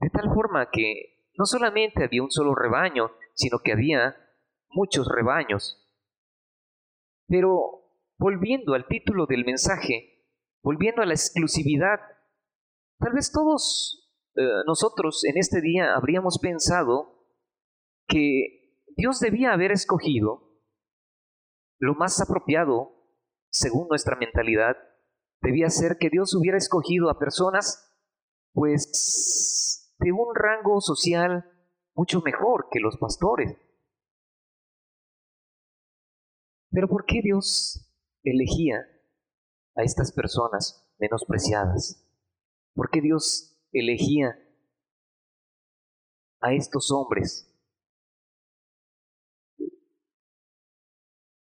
De 0.00 0.08
tal 0.08 0.32
forma 0.32 0.70
que 0.70 1.28
no 1.36 1.44
solamente 1.44 2.04
había 2.04 2.22
un 2.22 2.30
solo 2.30 2.54
rebaño, 2.54 3.10
sino 3.34 3.58
que 3.62 3.72
había 3.72 4.16
muchos 4.70 5.08
rebaños. 5.08 5.80
Pero 7.26 7.84
volviendo 8.16 8.74
al 8.74 8.86
título 8.86 9.26
del 9.26 9.44
mensaje, 9.44 10.24
volviendo 10.62 11.02
a 11.02 11.06
la 11.06 11.14
exclusividad, 11.14 11.98
tal 12.98 13.12
vez 13.12 13.32
todos 13.32 14.12
eh, 14.36 14.42
nosotros 14.66 15.24
en 15.24 15.36
este 15.36 15.60
día 15.60 15.94
habríamos 15.94 16.38
pensado 16.38 17.26
que 18.06 18.82
Dios 18.96 19.18
debía 19.18 19.52
haber 19.52 19.72
escogido 19.72 20.44
lo 21.78 21.94
más 21.94 22.20
apropiado, 22.20 22.92
según 23.50 23.88
nuestra 23.88 24.16
mentalidad, 24.16 24.76
debía 25.44 25.68
ser 25.68 25.98
que 25.98 26.08
Dios 26.10 26.34
hubiera 26.34 26.56
escogido 26.56 27.10
a 27.10 27.18
personas 27.18 27.90
pues 28.52 29.94
de 29.98 30.12
un 30.12 30.34
rango 30.34 30.80
social 30.80 31.44
mucho 31.94 32.20
mejor 32.22 32.68
que 32.70 32.80
los 32.80 32.96
pastores. 32.96 33.56
Pero 36.70 36.88
¿por 36.88 37.04
qué 37.04 37.20
Dios 37.22 37.88
elegía 38.24 38.78
a 39.76 39.82
estas 39.82 40.12
personas 40.12 40.88
menospreciadas? 40.98 42.04
¿Por 42.74 42.90
qué 42.90 43.00
Dios 43.00 43.60
elegía 43.72 44.36
a 46.40 46.52
estos 46.54 46.90
hombres? 46.90 47.50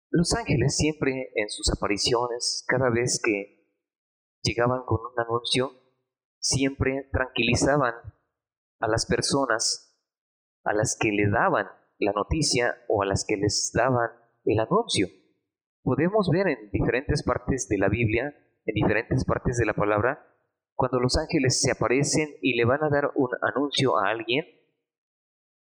Los 0.09 0.33
ángeles 0.33 0.75
siempre 0.75 1.31
en 1.35 1.49
sus 1.49 1.71
apariciones, 1.71 2.63
cada 2.67 2.89
vez 2.89 3.19
que 3.23 3.56
llegaban 4.47 4.83
con 4.85 4.99
un 5.01 5.19
anuncio, 5.19 5.71
siempre 6.39 7.09
tranquilizaban 7.11 7.93
a 8.79 8.87
las 8.87 9.05
personas 9.05 9.87
a 10.63 10.73
las 10.73 10.97
que 10.99 11.11
le 11.11 11.29
daban 11.29 11.67
la 11.99 12.11
noticia 12.11 12.75
o 12.87 13.01
a 13.01 13.05
las 13.05 13.25
que 13.25 13.37
les 13.37 13.71
daban 13.73 14.09
el 14.45 14.59
anuncio. 14.59 15.07
Podemos 15.83 16.29
ver 16.29 16.47
en 16.47 16.69
diferentes 16.71 17.23
partes 17.23 17.67
de 17.69 17.77
la 17.77 17.89
Biblia, 17.89 18.35
en 18.65 18.73
diferentes 18.73 19.23
partes 19.25 19.57
de 19.57 19.65
la 19.65 19.73
palabra, 19.73 20.27
cuando 20.75 20.99
los 20.99 21.17
ángeles 21.17 21.61
se 21.61 21.71
aparecen 21.71 22.29
y 22.41 22.55
le 22.55 22.65
van 22.65 22.83
a 22.83 22.89
dar 22.89 23.11
un 23.15 23.29
anuncio 23.41 23.97
a 23.97 24.09
alguien, 24.09 24.45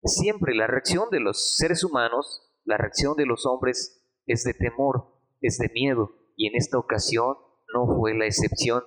siempre 0.05 0.55
la 0.55 0.67
reacción 0.67 1.11
de 1.11 1.21
los 1.21 1.57
seres 1.57 1.85
humanos, 1.85 2.51
la 2.65 2.77
reacción 2.77 3.15
de 3.17 3.27
los 3.27 3.45
hombres 3.45 4.09
es 4.27 4.45
de 4.45 4.55
temor, 4.55 5.21
es 5.41 5.59
de 5.59 5.69
miedo, 5.75 6.12
y 6.37 6.47
en 6.47 6.57
esta 6.57 6.79
ocasión 6.79 7.37
no 7.73 7.87
fue 7.87 8.14
la 8.14 8.26
excepción. 8.26 8.83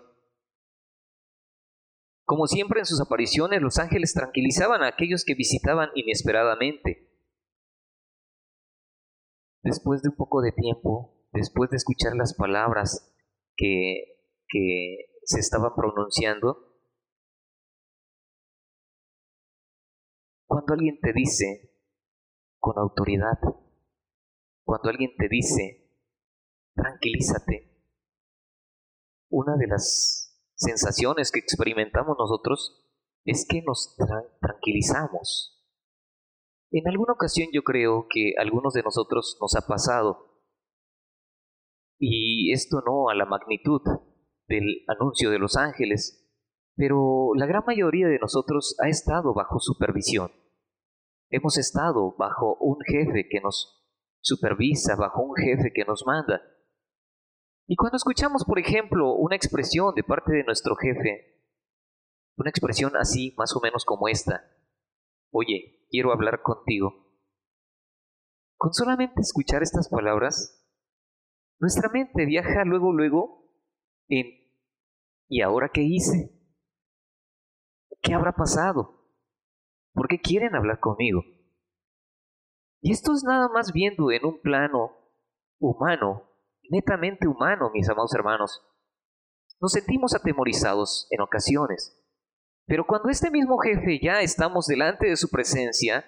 Como 2.25 2.47
siempre 2.47 2.79
en 2.79 2.85
sus 2.85 3.01
apariciones, 3.01 3.61
los 3.61 3.77
ángeles 3.77 4.13
tranquilizaban 4.13 4.81
a 4.81 4.87
aquellos 4.87 5.23
que 5.23 5.35
visitaban 5.35 5.89
inesperadamente. 5.93 7.11
Después 9.61 10.01
de 10.01 10.09
un 10.09 10.15
poco 10.15 10.41
de 10.41 10.51
tiempo, 10.51 11.27
después 11.33 11.69
de 11.69 11.77
escuchar 11.77 12.15
las 12.15 12.33
palabras 12.33 13.15
que, 13.55 14.17
que 14.47 14.97
se 15.23 15.39
estaban 15.39 15.73
pronunciando, 15.75 16.75
cuando 20.47 20.73
alguien 20.73 20.99
te 20.99 21.13
dice 21.13 21.71
con 22.59 22.77
autoridad, 22.79 23.39
cuando 24.63 24.89
alguien 24.89 25.11
te 25.17 25.27
dice, 25.29 25.91
tranquilízate, 26.73 27.74
una 29.35 29.57
de 29.57 29.67
las 29.67 30.49
sensaciones 30.55 31.29
que 31.29 31.39
experimentamos 31.39 32.15
nosotros 32.17 32.89
es 33.25 33.45
que 33.47 33.61
nos 33.63 33.97
tranquilizamos. 34.39 35.61
En 36.71 36.87
alguna 36.87 37.13
ocasión 37.13 37.49
yo 37.51 37.63
creo 37.63 38.07
que 38.09 38.33
a 38.37 38.43
algunos 38.43 38.73
de 38.73 38.83
nosotros 38.83 39.37
nos 39.41 39.55
ha 39.55 39.67
pasado, 39.67 40.41
y 41.99 42.53
esto 42.53 42.81
no 42.85 43.09
a 43.09 43.15
la 43.15 43.25
magnitud 43.25 43.81
del 44.47 44.85
anuncio 44.87 45.29
de 45.31 45.39
los 45.39 45.57
ángeles, 45.57 46.31
pero 46.77 47.31
la 47.35 47.45
gran 47.45 47.63
mayoría 47.67 48.07
de 48.07 48.19
nosotros 48.19 48.77
ha 48.81 48.87
estado 48.87 49.33
bajo 49.33 49.59
supervisión. 49.59 50.31
Hemos 51.29 51.57
estado 51.57 52.15
bajo 52.17 52.55
un 52.61 52.77
jefe 52.85 53.27
que 53.29 53.41
nos 53.41 53.85
supervisa, 54.21 54.95
bajo 54.95 55.23
un 55.23 55.35
jefe 55.35 55.71
que 55.73 55.83
nos 55.83 56.05
manda. 56.05 56.41
Y 57.67 57.75
cuando 57.75 57.97
escuchamos, 57.97 58.45
por 58.45 58.59
ejemplo, 58.59 59.13
una 59.13 59.35
expresión 59.35 59.95
de 59.95 60.03
parte 60.03 60.33
de 60.33 60.43
nuestro 60.43 60.75
jefe, 60.75 61.43
una 62.37 62.49
expresión 62.49 62.95
así, 62.95 63.33
más 63.37 63.55
o 63.55 63.59
menos 63.61 63.85
como 63.85 64.07
esta, 64.07 64.43
oye, 65.31 65.85
quiero 65.89 66.11
hablar 66.11 66.41
contigo. 66.41 66.93
Con 68.57 68.73
solamente 68.73 69.21
escuchar 69.21 69.63
estas 69.63 69.89
palabras, 69.89 70.63
nuestra 71.59 71.89
mente 71.89 72.25
viaja 72.25 72.63
luego, 72.65 72.93
luego 72.93 73.49
en 74.07 74.27
¿y 75.27 75.41
ahora 75.41 75.69
qué 75.73 75.81
hice? 75.81 76.31
¿Qué 78.01 78.13
habrá 78.13 78.33
pasado? 78.33 79.09
¿Por 79.93 80.07
qué 80.07 80.19
quieren 80.19 80.55
hablar 80.55 80.79
conmigo? 80.79 81.23
Y 82.81 82.91
esto 82.91 83.13
es 83.13 83.23
nada 83.23 83.49
más 83.49 83.71
viendo 83.73 84.11
en 84.11 84.25
un 84.25 84.41
plano 84.41 84.91
humano, 85.57 86.29
netamente 86.69 87.27
humano, 87.27 87.69
mis 87.73 87.89
amados 87.89 88.13
hermanos. 88.13 88.65
Nos 89.59 89.71
sentimos 89.71 90.13
atemorizados 90.13 91.07
en 91.11 91.21
ocasiones, 91.21 92.01
pero 92.65 92.85
cuando 92.85 93.09
este 93.09 93.31
mismo 93.31 93.57
jefe 93.57 93.99
ya 94.01 94.21
estamos 94.21 94.67
delante 94.67 95.07
de 95.07 95.17
su 95.17 95.29
presencia 95.29 96.05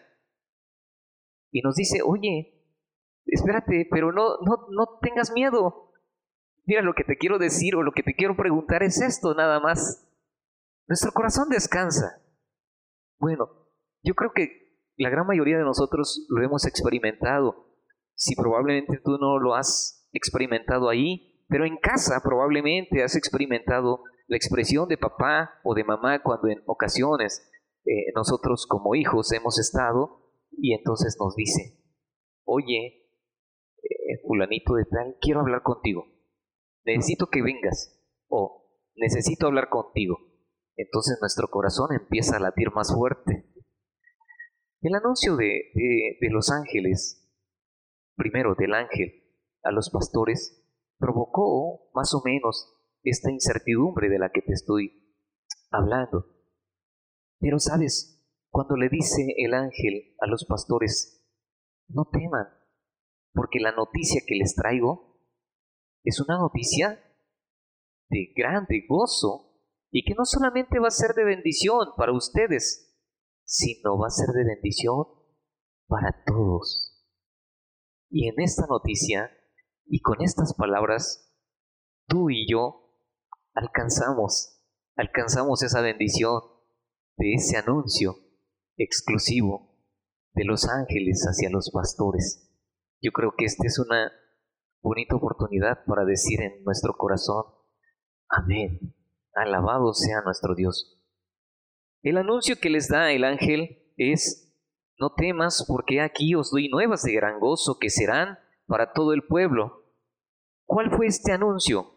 y 1.52 1.62
nos 1.62 1.76
dice, 1.76 2.02
oye, 2.04 2.66
espérate, 3.26 3.88
pero 3.90 4.12
no, 4.12 4.38
no, 4.42 4.68
no 4.72 5.00
tengas 5.02 5.32
miedo. 5.32 5.92
Mira, 6.66 6.82
lo 6.82 6.94
que 6.94 7.04
te 7.04 7.18
quiero 7.18 7.40
decir 7.40 7.76
o 7.76 7.84
lo 7.84 7.94
que 7.94 8.04
te 8.04 8.16
quiero 8.16 8.36
preguntar 8.36 8.84
es 8.84 9.02
esto 9.02 9.34
nada 9.34 9.60
más. 9.60 10.06
Nuestro 10.88 11.12
corazón 11.12 11.50
descansa. 11.50 12.22
Bueno, 13.20 13.50
yo 14.04 14.16
creo 14.16 14.32
que 14.34 14.68
la 14.98 15.10
gran 15.10 15.28
mayoría 15.28 15.58
de 15.58 15.64
nosotros 15.64 16.26
lo 16.30 16.44
hemos 16.44 16.66
experimentado. 16.66 17.74
Si 18.16 18.36
probablemente 18.36 19.00
tú 19.04 19.18
no 19.18 19.40
lo 19.40 19.56
has 19.56 19.97
experimentado 20.12 20.90
ahí, 20.90 21.44
pero 21.48 21.66
en 21.66 21.78
casa 21.78 22.22
probablemente 22.24 23.04
has 23.04 23.16
experimentado 23.16 24.04
la 24.28 24.38
expresión 24.38 24.88
de 24.88 24.98
papá 24.98 25.60
o 25.64 25.74
de 25.74 25.84
mamá 25.84 26.22
cuando 26.22 26.50
en 26.50 26.62
ocasiones 26.66 27.50
eh, 27.86 28.12
nosotros 28.16 28.66
como 28.68 28.96
hijos 28.96 29.32
hemos 29.32 29.58
estado 29.60 30.32
y 30.52 30.74
entonces 30.74 31.16
nos 31.20 31.36
dice, 31.36 31.82
oye, 32.44 33.08
eh, 33.84 34.20
fulanito 34.26 34.74
de 34.74 34.86
tal, 34.86 35.16
quiero 35.22 35.40
hablar 35.40 35.64
contigo, 35.64 36.06
necesito 36.86 37.28
que 37.28 37.42
vengas 37.42 37.98
o 38.28 38.66
necesito 38.96 39.48
hablar 39.48 39.70
contigo 39.70 40.18
entonces 40.78 41.18
nuestro 41.20 41.50
corazón 41.50 41.90
empieza 41.92 42.38
a 42.38 42.40
latir 42.40 42.72
más 42.72 42.94
fuerte. 42.94 43.46
El 44.82 44.94
anuncio 44.94 45.36
de, 45.36 45.72
de, 45.74 46.30
los 46.30 46.52
ángeles, 46.52 47.28
primero 48.16 48.54
del 48.56 48.76
ángel 48.76 49.27
a 49.64 49.72
los 49.72 49.90
pastores, 49.90 50.64
provocó 50.98 51.90
más 51.94 52.14
o 52.14 52.22
menos 52.24 52.76
esta 53.04 53.32
incertidumbre 53.32 54.10
de 54.10 54.20
la 54.20 54.32
que 54.32 54.42
te 54.42 54.54
estoy 54.54 55.16
hablando. 55.72 56.26
Pero 57.40 57.60
sabes, 57.60 58.26
cuando 58.50 58.76
le 58.76 58.90
dice 58.90 59.34
el 59.38 59.54
ángel 59.54 60.16
a 60.20 60.28
los 60.28 60.46
pastores, 60.46 61.26
no 61.88 62.06
teman, 62.12 62.48
porque 63.34 63.60
la 63.60 63.72
noticia 63.72 64.22
que 64.26 64.36
les 64.36 64.56
traigo 64.56 65.22
es 66.04 66.20
una 66.20 66.38
noticia 66.38 67.04
de 68.10 68.34
grande 68.36 68.86
gozo 68.88 69.48
y 69.92 70.04
que 70.04 70.16
no 70.16 70.26
solamente 70.26 70.80
va 70.80 70.88
a 70.88 70.92
ser 70.92 71.14
de 71.14 71.24
bendición 71.24 71.90
para 71.96 72.14
ustedes, 72.14 72.98
sino 73.44 73.98
va 73.98 74.08
a 74.08 74.12
ser 74.12 74.28
de 74.34 74.44
bendición 74.44 75.06
para 75.88 76.24
todos. 76.26 77.06
Y 78.10 78.28
en 78.28 78.40
esta 78.40 78.66
noticia 78.68 79.32
y 79.90 80.02
con 80.02 80.22
estas 80.22 80.54
palabras, 80.54 81.34
tú 82.08 82.30
y 82.30 82.50
yo 82.50 82.94
alcanzamos, 83.54 84.62
alcanzamos 84.96 85.64
esa 85.64 85.82
bendición 85.82 86.42
de 87.18 87.34
ese 87.34 87.58
anuncio 87.58 88.16
exclusivo 88.78 89.76
de 90.34 90.46
los 90.46 90.68
ángeles 90.68 91.26
hacia 91.28 91.50
los 91.50 91.72
pastores. 91.72 92.52
Yo 93.02 93.12
creo 93.12 93.34
que 93.38 93.46
esta 93.46 93.66
es 93.66 93.80
una 93.80 94.12
bonita 94.82 95.16
oportunidad 95.16 95.84
para 95.86 96.06
decir 96.06 96.42
en 96.42 96.64
nuestro 96.64 96.94
corazón, 96.94 97.46
amén. 98.30 98.94
Alabado 99.34 99.94
sea 99.94 100.22
nuestro 100.22 100.56
Dios. 100.56 101.00
El 102.02 102.18
anuncio 102.18 102.60
que 102.60 102.70
les 102.70 102.88
da 102.88 103.12
el 103.12 103.24
ángel 103.24 103.94
es, 103.98 104.54
no 105.00 105.14
temas 105.14 105.66
porque 105.68 106.02
aquí 106.02 106.36
os 106.36 106.52
doy 106.52 106.70
nuevas 106.70 107.04
de 107.04 107.14
gran 107.14 107.40
gozo 107.40 107.78
que 107.80 107.90
serán 107.90 108.40
para 108.68 108.94
todo 108.94 109.14
el 109.14 109.24
pueblo. 109.24 109.86
¿Cuál 110.66 110.92
fue 110.92 111.08
este 111.08 111.32
anuncio? 111.32 111.94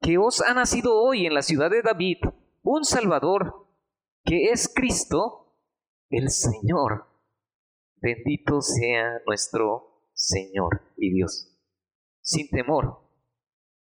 Que 0.00 0.18
os 0.18 0.40
ha 0.40 0.54
nacido 0.54 1.00
hoy 1.00 1.26
en 1.26 1.34
la 1.34 1.42
ciudad 1.42 1.70
de 1.70 1.82
David 1.82 2.18
un 2.62 2.84
Salvador, 2.84 3.66
que 4.24 4.50
es 4.50 4.72
Cristo 4.74 5.58
el 6.10 6.30
Señor. 6.30 7.06
Bendito 7.96 8.60
sea 8.60 9.20
nuestro 9.26 10.08
Señor 10.12 10.80
y 10.96 11.12
Dios. 11.12 11.50
Sin 12.20 12.48
temor, 12.48 13.04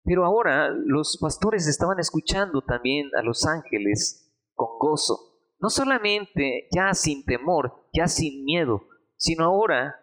pero 0.04 0.24
ahora 0.24 0.68
los 0.68 1.18
pastores 1.18 1.66
estaban 1.66 1.98
escuchando 1.98 2.62
también 2.62 3.10
a 3.16 3.22
los 3.22 3.46
ángeles 3.46 4.30
con 4.54 4.78
gozo, 4.78 5.40
no 5.58 5.70
solamente 5.70 6.68
ya 6.70 6.92
sin 6.92 7.24
temor, 7.24 7.86
ya 7.92 8.06
sin 8.06 8.44
miedo, 8.44 8.82
sino 9.16 9.44
ahora 9.44 9.96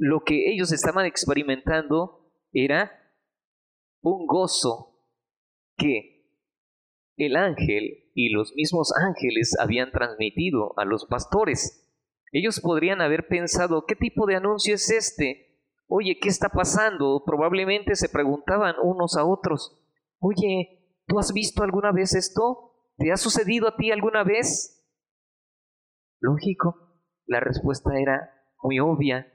lo 0.00 0.22
que 0.24 0.50
ellos 0.50 0.72
estaban 0.72 1.04
experimentando 1.04 2.32
era 2.52 2.90
un 4.00 4.26
gozo 4.26 4.98
que 5.76 6.24
el 7.18 7.36
ángel 7.36 8.10
y 8.14 8.30
los 8.30 8.54
mismos 8.54 8.94
ángeles 8.96 9.54
habían 9.60 9.92
transmitido 9.92 10.72
a 10.78 10.86
los 10.86 11.04
pastores. 11.04 11.86
Ellos 12.32 12.60
podrían 12.60 13.02
haber 13.02 13.28
pensado, 13.28 13.84
¿qué 13.86 13.94
tipo 13.94 14.24
de 14.24 14.36
anuncio 14.36 14.74
es 14.74 14.90
este? 14.90 15.60
Oye, 15.86 16.18
¿qué 16.18 16.30
está 16.30 16.48
pasando? 16.48 17.22
Probablemente 17.26 17.94
se 17.94 18.08
preguntaban 18.08 18.76
unos 18.82 19.18
a 19.18 19.26
otros, 19.26 19.84
oye, 20.18 20.96
¿tú 21.06 21.18
has 21.18 21.34
visto 21.34 21.62
alguna 21.62 21.92
vez 21.92 22.14
esto? 22.14 22.72
¿Te 22.96 23.12
ha 23.12 23.18
sucedido 23.18 23.68
a 23.68 23.76
ti 23.76 23.90
alguna 23.90 24.24
vez? 24.24 24.82
Lógico, 26.20 27.02
la 27.26 27.40
respuesta 27.40 27.90
era 28.00 28.32
muy 28.62 28.80
obvia 28.80 29.30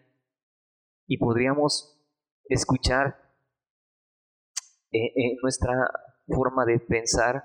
y 1.07 1.17
podríamos 1.17 1.99
escuchar 2.49 3.17
eh, 4.91 5.07
eh, 5.07 5.37
nuestra 5.41 5.73
forma 6.27 6.65
de 6.65 6.79
pensar, 6.79 7.43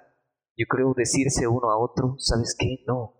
yo 0.57 0.67
creo 0.69 0.95
decirse 0.97 1.47
uno 1.47 1.71
a 1.71 1.79
otro, 1.79 2.15
¿sabes 2.19 2.57
qué? 2.59 2.85
No. 2.87 3.17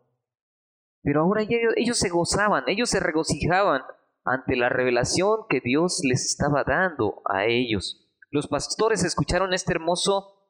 Pero 1.03 1.23
ahora 1.23 1.43
ellos, 1.43 1.73
ellos 1.77 1.99
se 1.99 2.11
gozaban, 2.11 2.65
ellos 2.69 2.91
se 2.91 3.01
regocijaban 3.01 3.83
ante 4.25 4.57
la 4.57 4.69
revelación 4.69 5.41
que 5.49 5.61
Dios 5.61 6.01
les 6.05 6.27
estaba 6.27 6.65
dando 6.65 7.23
a 7.25 7.47
ellos. 7.47 8.07
Los 8.31 8.47
pastores 8.47 9.03
escucharon 9.05 9.53
este 9.53 9.73
hermoso 9.73 10.41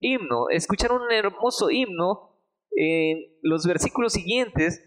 himno, 0.00 0.48
escucharon 0.50 1.02
un 1.02 1.12
hermoso 1.12 1.70
himno. 1.70 2.32
En 2.78 3.18
los 3.42 3.66
versículos 3.66 4.12
siguientes, 4.12 4.82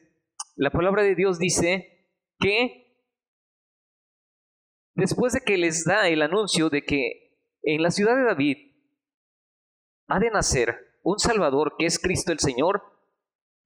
la 0.56 0.69
palabra 0.69 1.04
de 1.04 1.15
Dios 1.15 1.39
dice 1.39 2.08
que 2.39 2.88
después 4.99 5.33
de 5.33 5.41
que 5.41 5.57
les 5.57 5.85
da 5.85 6.07
el 6.07 6.21
anuncio 6.21 6.69
de 6.69 6.83
que 6.83 7.38
en 7.63 7.81
la 7.81 7.91
ciudad 7.91 8.15
de 8.15 8.23
David 8.23 8.57
ha 10.07 10.19
de 10.19 10.29
nacer 10.31 10.75
un 11.03 11.19
Salvador 11.19 11.75
que 11.77 11.85
es 11.85 11.99
Cristo 11.99 12.31
el 12.31 12.39
Señor, 12.39 12.81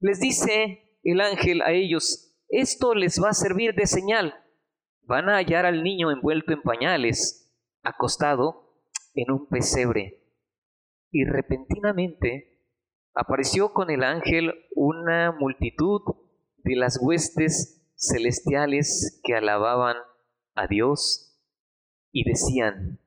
les 0.00 0.20
dice 0.20 0.98
el 1.02 1.20
ángel 1.20 1.62
a 1.62 1.72
ellos, 1.72 2.34
esto 2.48 2.94
les 2.94 3.20
va 3.22 3.30
a 3.30 3.34
servir 3.34 3.74
de 3.74 3.86
señal. 3.86 4.34
Van 5.02 5.28
a 5.28 5.36
hallar 5.36 5.66
al 5.66 5.82
niño 5.82 6.10
envuelto 6.10 6.52
en 6.52 6.62
pañales, 6.62 7.52
acostado 7.82 8.78
en 9.14 9.30
un 9.30 9.48
pesebre. 9.48 10.22
Y 11.10 11.24
repentinamente 11.24 12.62
apareció 13.14 13.72
con 13.72 13.90
el 13.90 14.02
ángel 14.02 14.52
una 14.74 15.32
multitud 15.32 16.02
de 16.58 16.76
las 16.76 16.98
huestes 17.00 17.82
celestiales 17.96 19.20
que 19.24 19.34
alababan 19.34 19.96
a 20.54 20.66
Dios 20.66 21.23
y 22.14 22.22
decían, 22.24 23.00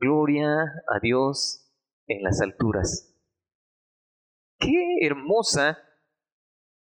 Gloria 0.00 0.48
a 0.88 0.98
Dios 1.00 1.70
en 2.08 2.24
las 2.24 2.40
alturas. 2.40 3.14
Qué 4.58 4.96
hermosa 5.02 5.78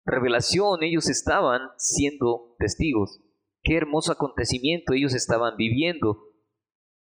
revelación 0.06 0.82
ellos 0.82 1.10
estaban 1.10 1.60
siendo 1.76 2.54
testigos. 2.58 3.20
Qué 3.62 3.76
hermoso 3.76 4.12
acontecimiento 4.12 4.94
ellos 4.94 5.12
estaban 5.12 5.56
viviendo. 5.56 6.30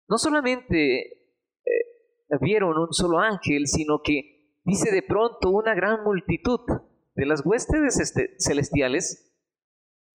No 0.06 0.18
solamente 0.18 1.00
eh, 1.00 2.38
vieron 2.40 2.78
un 2.78 2.92
solo 2.92 3.18
ángel, 3.18 3.66
sino 3.66 4.02
que 4.04 4.52
dice 4.64 4.92
de 4.92 5.02
pronto 5.02 5.50
una 5.50 5.74
gran 5.74 6.04
multitud 6.04 6.60
de 7.14 7.26
las 7.26 7.44
huestes 7.44 7.98
este, 7.98 8.36
celestiales 8.38 9.34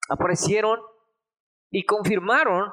aparecieron 0.08 0.78
y 1.70 1.84
confirmaron 1.84 2.70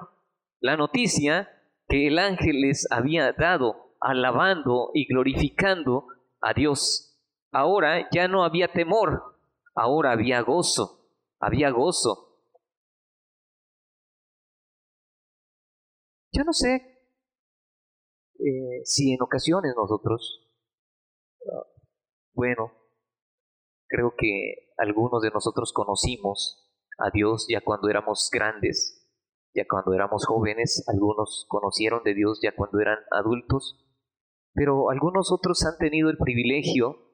la 0.60 0.78
noticia 0.78 1.50
que 1.88 2.08
el 2.08 2.20
ángel 2.20 2.62
les 2.62 2.88
había 2.92 3.34
dado, 3.34 3.96
alabando 4.00 4.92
y 4.94 5.08
glorificando 5.08 6.06
a 6.42 6.54
Dios. 6.54 7.20
Ahora 7.52 8.08
ya 8.12 8.28
no 8.28 8.44
había 8.44 8.72
temor, 8.72 9.38
ahora 9.74 10.12
había 10.12 10.42
gozo, 10.42 11.10
había 11.40 11.72
gozo. 11.72 12.28
Yo 16.32 16.44
no 16.44 16.54
sé 16.54 16.76
eh, 18.40 18.82
si 18.84 19.14
en 19.14 19.22
ocasiones 19.22 19.74
nosotros, 19.76 20.48
bueno, 22.34 22.72
creo 23.88 24.14
que 24.18 24.72
algunos 24.78 25.22
de 25.22 25.32
nosotros 25.32 25.74
conocimos 25.74 26.72
a 27.00 27.10
Dios 27.12 27.48
ya 27.50 27.62
cuando 27.62 27.90
éramos 27.90 28.30
grandes, 28.32 28.99
ya 29.54 29.66
cuando 29.68 29.94
éramos 29.94 30.26
jóvenes, 30.26 30.84
algunos 30.88 31.46
conocieron 31.48 32.04
de 32.04 32.14
Dios 32.14 32.40
ya 32.42 32.56
cuando 32.56 32.80
eran 32.80 33.00
adultos, 33.12 33.86
pero 34.54 34.90
algunos 34.90 35.32
otros 35.32 35.66
han 35.66 35.78
tenido 35.78 36.10
el 36.10 36.18
privilegio 36.18 37.10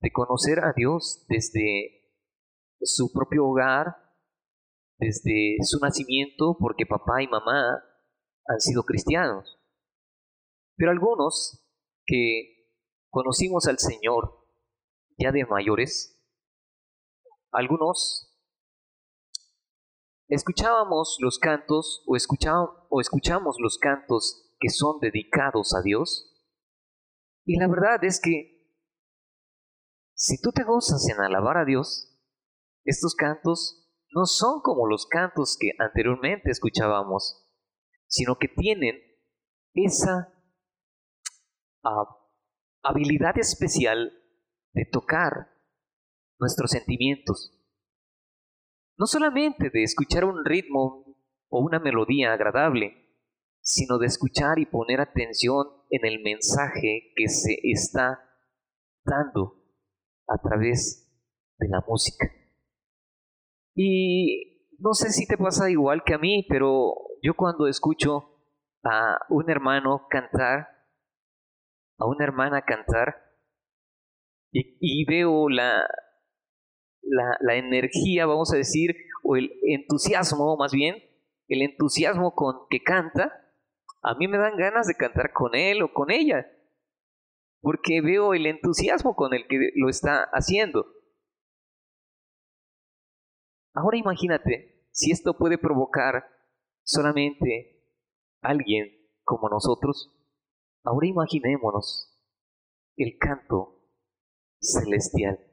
de 0.00 0.10
conocer 0.12 0.60
a 0.60 0.72
Dios 0.74 1.24
desde 1.28 2.00
su 2.80 3.12
propio 3.12 3.46
hogar, 3.46 3.96
desde 4.98 5.56
su 5.62 5.78
nacimiento, 5.80 6.56
porque 6.58 6.86
papá 6.86 7.22
y 7.22 7.28
mamá 7.28 7.82
han 8.46 8.60
sido 8.60 8.84
cristianos. 8.84 9.58
Pero 10.76 10.90
algunos 10.90 11.66
que 12.06 12.68
conocimos 13.10 13.66
al 13.66 13.78
Señor 13.78 14.46
ya 15.18 15.32
de 15.32 15.44
mayores, 15.44 16.18
algunos 17.52 18.29
escuchábamos 20.30 21.16
los 21.20 21.38
cantos 21.38 22.04
o, 22.06 22.16
o 22.88 23.00
escuchamos 23.00 23.56
los 23.60 23.78
cantos 23.78 24.54
que 24.60 24.70
son 24.70 25.00
dedicados 25.00 25.74
a 25.74 25.82
Dios. 25.82 26.32
Y 27.44 27.58
la 27.58 27.66
verdad 27.66 28.02
es 28.04 28.20
que 28.20 28.60
si 30.14 30.40
tú 30.40 30.52
te 30.52 30.62
gozas 30.62 31.08
en 31.08 31.20
alabar 31.20 31.56
a 31.56 31.64
Dios, 31.64 32.16
estos 32.84 33.14
cantos 33.14 33.88
no 34.12 34.24
son 34.26 34.60
como 34.62 34.86
los 34.86 35.06
cantos 35.06 35.56
que 35.58 35.72
anteriormente 35.78 36.50
escuchábamos, 36.50 37.46
sino 38.06 38.36
que 38.38 38.48
tienen 38.48 39.00
esa 39.74 40.32
ah, 41.82 42.04
habilidad 42.82 43.36
especial 43.38 44.12
de 44.72 44.84
tocar 44.84 45.48
nuestros 46.38 46.70
sentimientos 46.70 47.59
no 49.00 49.06
solamente 49.06 49.70
de 49.70 49.82
escuchar 49.82 50.26
un 50.26 50.44
ritmo 50.44 51.16
o 51.48 51.60
una 51.64 51.78
melodía 51.78 52.34
agradable, 52.34 53.08
sino 53.62 53.96
de 53.96 54.06
escuchar 54.06 54.58
y 54.58 54.66
poner 54.66 55.00
atención 55.00 55.66
en 55.88 56.04
el 56.04 56.22
mensaje 56.22 57.14
que 57.16 57.26
se 57.28 57.56
está 57.62 58.20
dando 59.02 59.64
a 60.28 60.36
través 60.42 61.10
de 61.58 61.68
la 61.68 61.82
música. 61.88 62.30
Y 63.74 64.68
no 64.78 64.92
sé 64.92 65.08
si 65.08 65.26
te 65.26 65.38
pasa 65.38 65.70
igual 65.70 66.02
que 66.04 66.12
a 66.12 66.18
mí, 66.18 66.44
pero 66.46 66.92
yo 67.22 67.32
cuando 67.34 67.68
escucho 67.68 68.38
a 68.84 69.16
un 69.30 69.48
hermano 69.48 70.08
cantar, 70.10 70.68
a 71.96 72.06
una 72.06 72.24
hermana 72.24 72.60
cantar, 72.66 73.16
y, 74.52 75.06
veo 75.06 75.48
la, 75.48 75.86
la, 77.02 77.56
energía, 77.56 78.26
vamos 78.26 78.52
a 78.52 78.56
decir, 78.56 78.96
o 79.22 79.36
el 79.36 79.52
entusiasmo 79.62 80.56
más 80.56 80.72
bien, 80.72 80.96
el 81.48 81.62
entusiasmo 81.62 82.34
con 82.34 82.66
que 82.68 82.82
canta, 82.82 83.32
a 84.02 84.14
mí 84.14 84.28
me 84.28 84.38
dan 84.38 84.56
ganas 84.56 84.86
de 84.86 84.94
cantar 84.94 85.32
con 85.32 85.54
él 85.54 85.82
o 85.82 85.92
con 85.92 86.10
ella, 86.10 86.46
porque 87.60 88.00
veo 88.00 88.34
el 88.34 88.46
entusiasmo 88.46 89.14
con 89.14 89.34
el 89.34 89.46
que 89.46 89.70
lo 89.74 89.88
está 89.88 90.28
haciendo. 90.32 90.86
Ahora 93.74 93.98
imagínate 93.98 94.86
si 94.90 95.12
esto 95.12 95.36
puede 95.36 95.58
provocar 95.58 96.24
solamente 96.82 97.84
alguien 98.40 98.88
como 99.24 99.48
nosotros. 99.48 100.16
Ahora 100.82 101.06
imaginémonos 101.06 102.10
el 102.96 103.16
canto 103.18 103.80
celestial. 104.60 105.49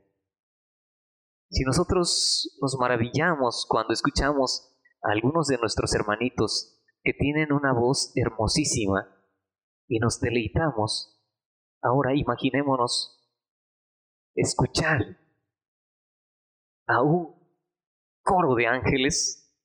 Si 1.49 1.63
nosotros 1.63 2.57
nos 2.61 2.77
maravillamos 2.77 3.65
cuando 3.69 3.93
escuchamos 3.93 4.75
a 5.01 5.11
algunos 5.11 5.47
de 5.47 5.57
nuestros 5.57 5.93
hermanitos 5.95 6.83
que 7.03 7.13
tienen 7.13 7.53
una 7.53 7.73
voz 7.73 8.11
hermosísima 8.15 9.07
y 9.87 9.99
nos 9.99 10.19
deleitamos, 10.19 11.23
ahora 11.81 12.13
imaginémonos 12.15 13.17
escuchar 14.35 15.01
a 16.87 17.01
un 17.01 17.35
coro 18.23 18.55
de 18.55 18.67
ángeles 18.67 19.55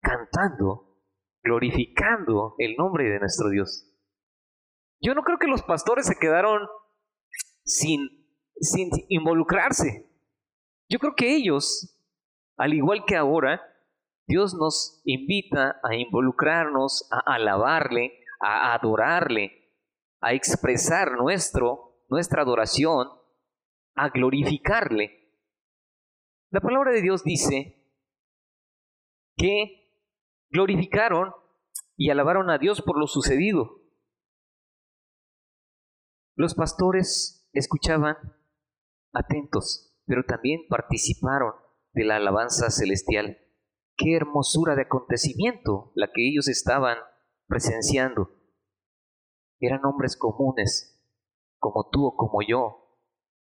cantando, 0.00 1.02
glorificando 1.42 2.54
el 2.58 2.76
nombre 2.76 3.04
de 3.10 3.20
nuestro 3.20 3.50
Dios. 3.50 3.88
Yo 5.00 5.14
no 5.14 5.22
creo 5.22 5.38
que 5.38 5.48
los 5.48 5.62
pastores 5.62 6.06
se 6.06 6.16
quedaron 6.16 6.66
sin, 7.64 8.08
sin 8.60 8.90
involucrarse. 9.08 10.11
Yo 10.92 10.98
creo 10.98 11.14
que 11.14 11.34
ellos, 11.34 11.98
al 12.58 12.74
igual 12.74 13.06
que 13.06 13.16
ahora, 13.16 13.62
Dios 14.26 14.52
nos 14.52 15.00
invita 15.06 15.80
a 15.82 15.96
involucrarnos, 15.96 17.08
a 17.10 17.34
alabarle, 17.34 18.20
a 18.40 18.74
adorarle, 18.74 19.72
a 20.20 20.34
expresar 20.34 21.12
nuestro, 21.12 22.04
nuestra 22.10 22.42
adoración, 22.42 23.08
a 23.94 24.10
glorificarle. 24.10 25.32
La 26.50 26.60
palabra 26.60 26.92
de 26.92 27.00
Dios 27.00 27.24
dice 27.24 27.90
que 29.38 29.96
glorificaron 30.50 31.32
y 31.96 32.10
alabaron 32.10 32.50
a 32.50 32.58
Dios 32.58 32.82
por 32.82 32.98
lo 32.98 33.06
sucedido. 33.06 33.80
Los 36.34 36.54
pastores 36.54 37.48
escuchaban 37.54 38.18
atentos 39.14 39.91
pero 40.12 40.24
también 40.24 40.66
participaron 40.68 41.54
de 41.94 42.04
la 42.04 42.16
alabanza 42.16 42.68
celestial. 42.68 43.38
Qué 43.96 44.14
hermosura 44.14 44.74
de 44.74 44.82
acontecimiento 44.82 45.90
la 45.94 46.08
que 46.12 46.28
ellos 46.28 46.48
estaban 46.48 46.98
presenciando. 47.46 48.28
Eran 49.58 49.86
hombres 49.86 50.18
comunes, 50.18 51.02
como 51.58 51.88
tú 51.90 52.04
o 52.04 52.14
como 52.14 52.40
yo. 52.46 52.98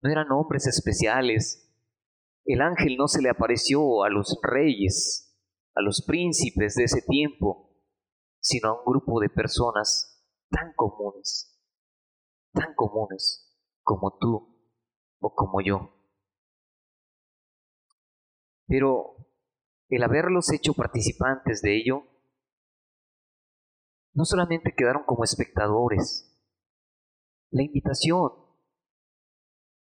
No 0.01 0.11
eran 0.11 0.33
hombres 0.33 0.67
especiales. 0.67 1.73
El 2.43 2.59
ángel 2.59 2.97
no 2.97 3.07
se 3.07 3.21
le 3.21 3.29
apareció 3.29 4.03
a 4.03 4.09
los 4.09 4.37
reyes, 4.43 5.33
a 5.75 5.81
los 5.81 6.03
príncipes 6.05 6.75
de 6.75 6.83
ese 6.83 7.01
tiempo, 7.03 7.73
sino 8.41 8.67
a 8.67 8.79
un 8.79 8.83
grupo 8.85 9.21
de 9.21 9.29
personas 9.29 10.29
tan 10.49 10.73
comunes, 10.75 11.57
tan 12.51 12.73
comunes 12.75 13.49
como 13.81 14.17
tú 14.19 14.57
o 15.21 15.33
como 15.33 15.61
yo. 15.61 15.98
Pero 18.69 19.17
el 19.89 20.03
haberlos 20.03 20.53
hecho 20.53 20.73
participantes 20.75 21.63
de 21.63 21.75
ello, 21.75 22.03
no 24.13 24.23
solamente 24.25 24.75
quedaron 24.77 25.03
como 25.05 25.23
espectadores, 25.23 26.25
La 27.51 27.63
invitación 27.63 28.29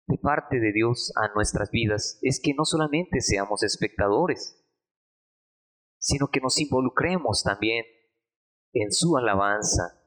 de 0.07 0.18
parte 0.18 0.61
de 0.61 0.72
Dios 0.72 1.12
a 1.16 1.35
nuestras 1.35 1.72
vidas 1.72 2.20
es 2.22 2.40
que 2.40 2.55
no 2.55 2.64
solamente 2.64 3.20
seamos 3.20 3.64
espectadores, 3.64 4.64
sino 5.99 6.29
que 6.29 6.40
nos 6.40 6.61
involucremos 6.61 7.42
también 7.42 7.85
en 8.72 8.92
su 8.92 9.16
alabanza, 9.16 10.01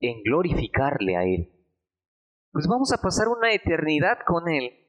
en 0.00 0.24
glorificarle 0.24 1.16
a 1.16 1.22
Él. 1.22 1.52
Pues 2.50 2.66
vamos 2.66 2.92
a 2.92 3.00
pasar 3.00 3.28
una 3.28 3.52
eternidad 3.52 4.18
con 4.26 4.48
Él. 4.48 4.81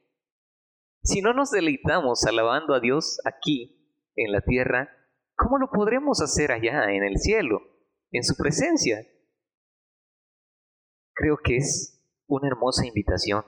Si 1.03 1.21
no 1.21 1.33
nos 1.33 1.51
deleitamos 1.51 2.23
alabando 2.25 2.73
a 2.73 2.79
Dios 2.79 3.19
aquí, 3.25 3.83
en 4.15 4.31
la 4.31 4.41
tierra, 4.41 4.89
¿cómo 5.35 5.57
lo 5.57 5.69
podremos 5.69 6.21
hacer 6.21 6.51
allá, 6.51 6.91
en 6.91 7.03
el 7.03 7.17
cielo, 7.17 7.59
en 8.11 8.23
su 8.23 8.35
presencia? 8.35 9.05
Creo 11.13 11.37
que 11.43 11.57
es 11.57 12.01
una 12.27 12.47
hermosa 12.47 12.85
invitación. 12.85 13.43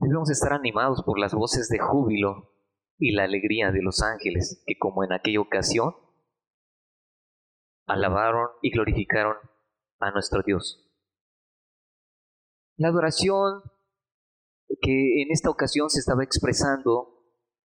Debemos 0.00 0.30
estar 0.30 0.52
animados 0.52 1.04
por 1.04 1.18
las 1.18 1.34
voces 1.34 1.68
de 1.68 1.78
júbilo 1.78 2.52
y 2.98 3.12
la 3.12 3.24
alegría 3.24 3.70
de 3.70 3.82
los 3.82 4.02
ángeles, 4.02 4.62
que 4.66 4.76
como 4.76 5.04
en 5.04 5.12
aquella 5.12 5.40
ocasión, 5.40 5.94
alabaron 7.86 8.48
y 8.60 8.70
glorificaron 8.70 9.36
a 10.00 10.10
nuestro 10.10 10.42
Dios. 10.42 10.90
La 12.76 12.88
adoración 12.88 13.62
que 14.82 15.22
en 15.22 15.30
esta 15.30 15.48
ocasión 15.48 15.88
se 15.88 16.00
estaba 16.00 16.24
expresando 16.24 17.12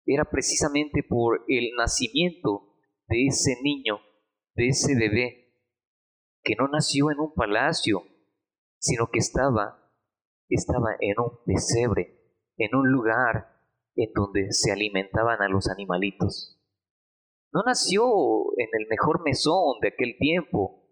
era 0.05 0.25
precisamente 0.25 1.03
por 1.03 1.45
el 1.49 1.71
nacimiento 1.77 2.75
de 3.09 3.27
ese 3.27 3.57
niño, 3.63 3.99
de 4.55 4.69
ese 4.69 4.95
bebé, 4.95 5.55
que 6.45 6.55
no 6.57 6.69
nació 6.69 7.11
en 7.11 7.19
un 7.19 7.33
palacio, 7.35 8.03
sino 8.79 9.09
que 9.11 9.19
estaba, 9.19 9.91
estaba 10.49 10.91
en 11.01 11.19
un 11.19 11.43
pesebre, 11.45 12.21
en 12.59 12.75
un 12.77 12.93
lugar 12.93 13.49
en 13.97 14.13
donde 14.15 14.53
se 14.53 14.71
alimentaban 14.71 15.41
a 15.41 15.49
los 15.49 15.69
animalitos. 15.69 16.63
No 17.53 17.63
nació 17.65 18.05
en 18.59 18.69
el 18.79 18.87
mejor 18.89 19.25
mesón 19.25 19.81
de 19.81 19.89
aquel 19.89 20.17
tiempo. 20.19 20.85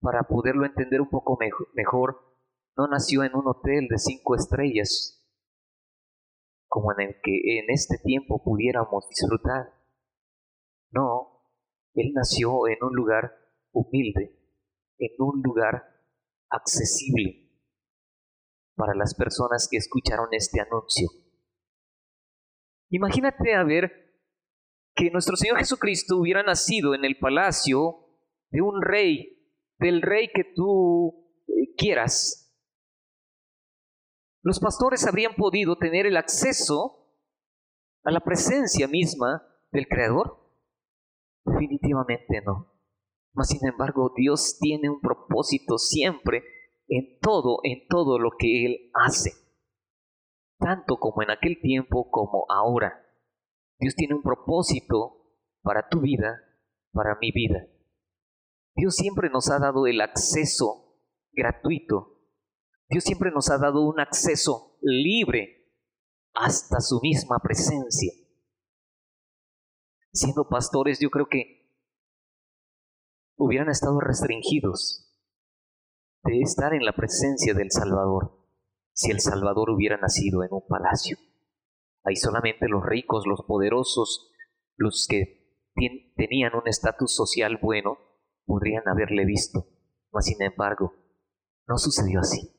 Para 0.00 0.22
poderlo 0.22 0.64
entender 0.64 1.00
un 1.00 1.10
poco 1.10 1.36
mejor, 1.74 2.33
no 2.76 2.86
nació 2.88 3.24
en 3.24 3.34
un 3.34 3.46
hotel 3.46 3.86
de 3.88 3.98
cinco 3.98 4.34
estrellas, 4.34 5.24
como 6.66 6.92
en 6.92 7.08
el 7.08 7.14
que 7.22 7.58
en 7.58 7.66
este 7.68 7.98
tiempo 7.98 8.42
pudiéramos 8.42 9.08
disfrutar. 9.08 9.72
No, 10.90 11.34
él 11.94 12.12
nació 12.14 12.66
en 12.68 12.82
un 12.82 12.94
lugar 12.94 13.32
humilde, 13.72 14.38
en 14.98 15.10
un 15.18 15.42
lugar 15.42 15.82
accesible 16.48 17.44
para 18.76 18.94
las 18.94 19.14
personas 19.14 19.68
que 19.70 19.76
escucharon 19.76 20.28
este 20.32 20.60
anuncio. 20.60 21.08
Imagínate 22.90 23.54
a 23.54 23.64
ver 23.64 24.04
que 24.94 25.10
nuestro 25.10 25.36
Señor 25.36 25.58
Jesucristo 25.58 26.16
hubiera 26.16 26.42
nacido 26.42 26.94
en 26.94 27.04
el 27.04 27.18
palacio 27.18 28.04
de 28.50 28.62
un 28.62 28.82
rey, 28.82 29.50
del 29.78 30.02
rey 30.02 30.28
que 30.32 30.44
tú 30.54 31.42
eh, 31.48 31.74
quieras. 31.76 32.43
Los 34.44 34.60
pastores 34.60 35.06
habrían 35.06 35.34
podido 35.36 35.76
tener 35.78 36.04
el 36.04 36.18
acceso 36.18 37.08
a 38.04 38.10
la 38.10 38.20
presencia 38.20 38.86
misma 38.86 39.42
del 39.72 39.88
Creador. 39.88 40.38
Definitivamente 41.46 42.42
no. 42.42 42.70
Mas 43.32 43.48
sin 43.48 43.66
embargo, 43.66 44.12
Dios 44.14 44.58
tiene 44.60 44.90
un 44.90 45.00
propósito 45.00 45.78
siempre 45.78 46.44
en 46.88 47.18
todo, 47.20 47.60
en 47.62 47.88
todo 47.88 48.18
lo 48.18 48.32
que 48.38 48.66
Él 48.66 48.90
hace, 48.92 49.32
tanto 50.58 50.98
como 50.98 51.22
en 51.22 51.30
aquel 51.30 51.58
tiempo 51.62 52.10
como 52.10 52.44
ahora. 52.50 53.02
Dios 53.78 53.94
tiene 53.94 54.14
un 54.14 54.22
propósito 54.22 55.32
para 55.62 55.88
tu 55.88 56.02
vida, 56.02 56.38
para 56.92 57.16
mi 57.18 57.32
vida. 57.32 57.66
Dios 58.76 58.94
siempre 58.94 59.30
nos 59.30 59.50
ha 59.50 59.58
dado 59.58 59.86
el 59.86 60.02
acceso 60.02 61.00
gratuito. 61.32 62.13
Dios 62.94 63.02
siempre 63.02 63.32
nos 63.32 63.50
ha 63.50 63.58
dado 63.58 63.80
un 63.80 63.98
acceso 63.98 64.78
libre 64.80 65.68
hasta 66.32 66.78
su 66.80 67.00
misma 67.00 67.40
presencia. 67.42 68.12
Siendo 70.12 70.48
pastores, 70.48 71.00
yo 71.00 71.10
creo 71.10 71.26
que 71.28 71.74
hubieran 73.36 73.68
estado 73.68 73.98
restringidos 73.98 75.12
de 76.22 76.38
estar 76.38 76.72
en 76.72 76.84
la 76.84 76.92
presencia 76.92 77.52
del 77.52 77.72
Salvador 77.72 78.46
si 78.92 79.10
el 79.10 79.18
Salvador 79.18 79.70
hubiera 79.70 79.96
nacido 79.96 80.44
en 80.44 80.52
un 80.52 80.64
palacio. 80.68 81.18
Ahí 82.04 82.14
solamente 82.14 82.68
los 82.68 82.86
ricos, 82.86 83.26
los 83.26 83.42
poderosos, 83.42 84.30
los 84.76 85.08
que 85.10 85.66
tenían 86.14 86.54
un 86.54 86.68
estatus 86.68 87.12
social 87.12 87.58
bueno, 87.60 87.98
podrían 88.46 88.86
haberle 88.86 89.24
visto. 89.24 89.66
Mas 90.12 90.26
sin 90.26 90.40
embargo, 90.42 90.94
no 91.66 91.76
sucedió 91.76 92.20
así. 92.20 92.53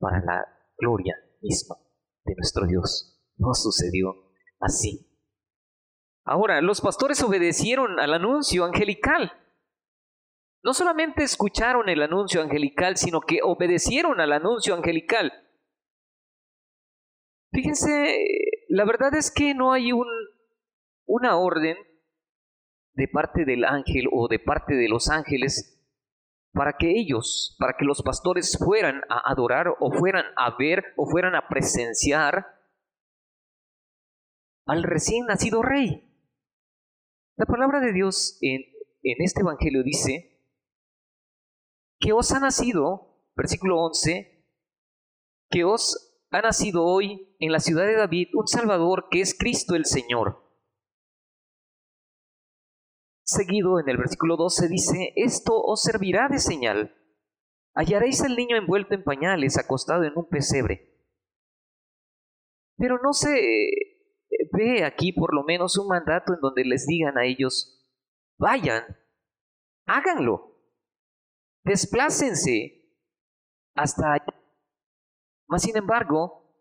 Para 0.00 0.18
la 0.20 0.44
gloria 0.76 1.14
misma 1.40 1.76
de 2.24 2.34
nuestro 2.34 2.66
Dios, 2.66 3.22
no 3.36 3.54
sucedió 3.54 4.32
así. 4.58 5.06
Ahora, 6.24 6.60
los 6.62 6.80
pastores 6.80 7.22
obedecieron 7.22 8.00
al 8.00 8.14
anuncio 8.14 8.64
angelical. 8.64 9.32
No 10.62 10.74
solamente 10.74 11.22
escucharon 11.22 11.88
el 11.88 12.02
anuncio 12.02 12.42
angelical, 12.42 12.96
sino 12.96 13.20
que 13.20 13.40
obedecieron 13.42 14.20
al 14.20 14.32
anuncio 14.32 14.74
angelical. 14.74 15.32
Fíjense, 17.52 18.18
la 18.68 18.84
verdad 18.84 19.14
es 19.14 19.30
que 19.30 19.54
no 19.54 19.72
hay 19.72 19.92
un, 19.92 20.06
una 21.06 21.36
orden 21.36 21.76
de 22.94 23.08
parte 23.08 23.44
del 23.44 23.64
ángel 23.64 24.06
o 24.12 24.28
de 24.28 24.38
parte 24.38 24.74
de 24.74 24.88
los 24.88 25.10
ángeles 25.10 25.79
para 26.52 26.76
que 26.78 26.90
ellos, 26.98 27.56
para 27.58 27.74
que 27.78 27.84
los 27.84 28.02
pastores 28.02 28.58
fueran 28.58 29.02
a 29.08 29.30
adorar 29.30 29.68
o 29.78 29.92
fueran 29.92 30.24
a 30.36 30.56
ver 30.56 30.84
o 30.96 31.08
fueran 31.08 31.34
a 31.34 31.48
presenciar 31.48 32.46
al 34.66 34.82
recién 34.82 35.26
nacido 35.26 35.62
rey. 35.62 36.06
La 37.36 37.46
palabra 37.46 37.80
de 37.80 37.92
Dios 37.92 38.38
en, 38.40 38.60
este 39.02 39.40
Evangelio 39.40 39.82
dice 39.82 40.38
que 41.98 42.12
os 42.12 42.32
ha 42.32 42.40
nacido, 42.40 43.24
versículo 43.36 43.80
11, 43.82 44.44
que 45.50 45.64
os 45.64 46.24
ha 46.30 46.42
nacido 46.42 46.84
hoy 46.84 47.34
en 47.38 47.52
la 47.52 47.60
ciudad 47.60 47.86
de 47.86 47.96
David 47.96 48.28
un 48.34 48.46
Salvador 48.46 49.08
que 49.10 49.20
es 49.20 49.36
Cristo 49.36 49.74
el 49.74 49.86
Señor. 49.86 50.49
Seguido 53.30 53.78
en 53.78 53.88
el 53.88 53.96
versículo 53.96 54.36
12 54.36 54.68
dice, 54.68 55.12
esto 55.14 55.52
os 55.54 55.82
servirá 55.82 56.28
de 56.28 56.38
señal. 56.38 56.96
Hallaréis 57.74 58.22
al 58.22 58.34
niño 58.34 58.56
envuelto 58.56 58.94
en 58.94 59.04
pañales, 59.04 59.56
acostado 59.56 60.02
en 60.04 60.12
un 60.16 60.28
pesebre. 60.28 60.98
Pero 62.76 62.98
no 63.02 63.12
se 63.12 63.40
ve 64.52 64.84
aquí 64.84 65.12
por 65.12 65.34
lo 65.34 65.44
menos 65.44 65.78
un 65.78 65.88
mandato 65.88 66.34
en 66.34 66.40
donde 66.40 66.64
les 66.64 66.86
digan 66.86 67.18
a 67.18 67.24
ellos, 67.24 67.86
vayan, 68.36 68.84
háganlo 69.86 70.50
desplácense 71.64 72.96
hasta 73.74 74.14
allá. 74.14 74.34
Mas, 75.46 75.62
sin 75.62 75.76
embargo, 75.76 76.52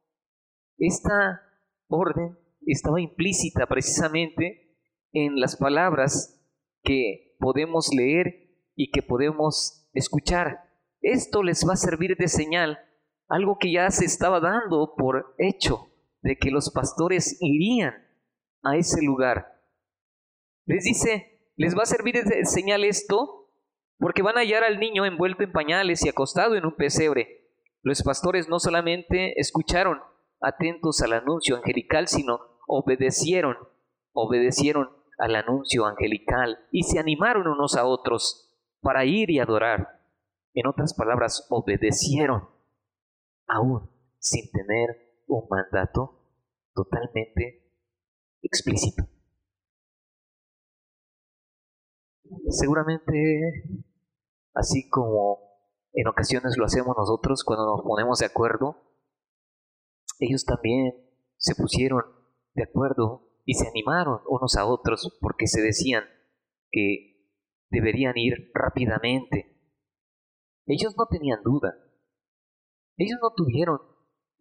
esta 0.78 1.42
orden 1.88 2.38
estaba 2.66 3.02
implícita 3.02 3.68
precisamente 3.68 4.78
en 5.12 5.40
las 5.40 5.56
palabras 5.56 6.39
que 6.84 7.36
podemos 7.40 7.90
leer 7.94 8.50
y 8.76 8.92
que 8.92 9.02
podemos 9.02 9.90
escuchar. 9.94 10.64
Esto 11.02 11.44
les 11.44 11.68
va 11.68 11.74
a 11.74 11.78
servir 11.78 12.18
de 12.18 12.28
señal, 12.28 12.80
algo 13.28 13.58
que 13.60 13.72
ya 13.72 13.90
se 13.92 14.06
estaba 14.06 14.40
dando 14.40 14.96
por 14.98 15.36
hecho, 15.38 15.88
de 16.22 16.38
que 16.38 16.52
los 16.52 16.72
pastores 16.72 17.38
irían 17.42 17.94
a 18.64 18.76
ese 18.78 19.02
lugar. 19.02 19.62
Les 20.66 20.84
dice, 20.84 21.52
les 21.56 21.78
va 21.78 21.84
a 21.84 21.88
servir 21.88 22.24
de 22.24 22.46
señal 22.46 22.84
esto 22.84 23.52
porque 23.98 24.22
van 24.22 24.38
a 24.38 24.42
hallar 24.42 24.64
al 24.64 24.80
niño 24.80 25.06
envuelto 25.06 25.44
en 25.44 25.52
pañales 25.52 26.06
y 26.06 26.10
acostado 26.10 26.56
en 26.56 26.66
un 26.66 26.76
pesebre. 26.76 27.50
Los 27.82 28.02
pastores 28.04 28.48
no 28.48 28.60
solamente 28.60 29.40
escucharon 29.40 30.00
atentos 30.42 31.02
al 31.02 31.14
anuncio 31.14 31.58
angelical, 31.58 32.08
sino 32.08 32.40
obedecieron, 32.68 33.58
obedecieron 34.14 34.90
al 35.20 35.36
anuncio 35.36 35.86
angelical 35.86 36.58
y 36.72 36.84
se 36.84 36.98
animaron 36.98 37.48
unos 37.48 37.76
a 37.76 37.86
otros 37.86 38.58
para 38.82 39.06
ir 39.06 39.30
y 39.30 39.40
adorar. 39.40 40.00
En 40.54 40.66
otras 40.66 40.94
palabras, 40.94 41.46
obedecieron, 41.50 42.50
aún 43.48 43.90
sin 44.18 44.50
tener 44.52 45.24
un 45.28 45.48
mandato 45.50 46.20
totalmente 46.74 47.72
explícito. 48.42 49.04
Seguramente 52.50 53.14
así 54.54 54.90
como 54.90 55.40
en 55.94 56.08
ocasiones 56.08 56.58
lo 56.58 56.66
hacemos 56.66 56.96
nosotros 56.98 57.44
cuando 57.44 57.66
nos 57.66 57.82
ponemos 57.82 58.20
de 58.20 58.26
acuerdo, 58.26 58.78
ellos 60.20 60.46
también 60.46 60.94
se 61.38 61.56
pusieron 61.56 62.04
de 62.54 62.64
acuerdo 62.64 63.29
y 63.50 63.56
se 63.56 63.68
animaron 63.68 64.22
unos 64.28 64.56
a 64.58 64.68
otros 64.68 65.18
porque 65.20 65.48
se 65.48 65.60
decían 65.60 66.04
que 66.70 67.34
deberían 67.72 68.16
ir 68.16 68.52
rápidamente. 68.54 69.60
Ellos 70.68 70.94
no 70.96 71.08
tenían 71.08 71.42
duda. 71.42 71.74
Ellos 72.96 73.18
no 73.20 73.34
tuvieron 73.36 73.80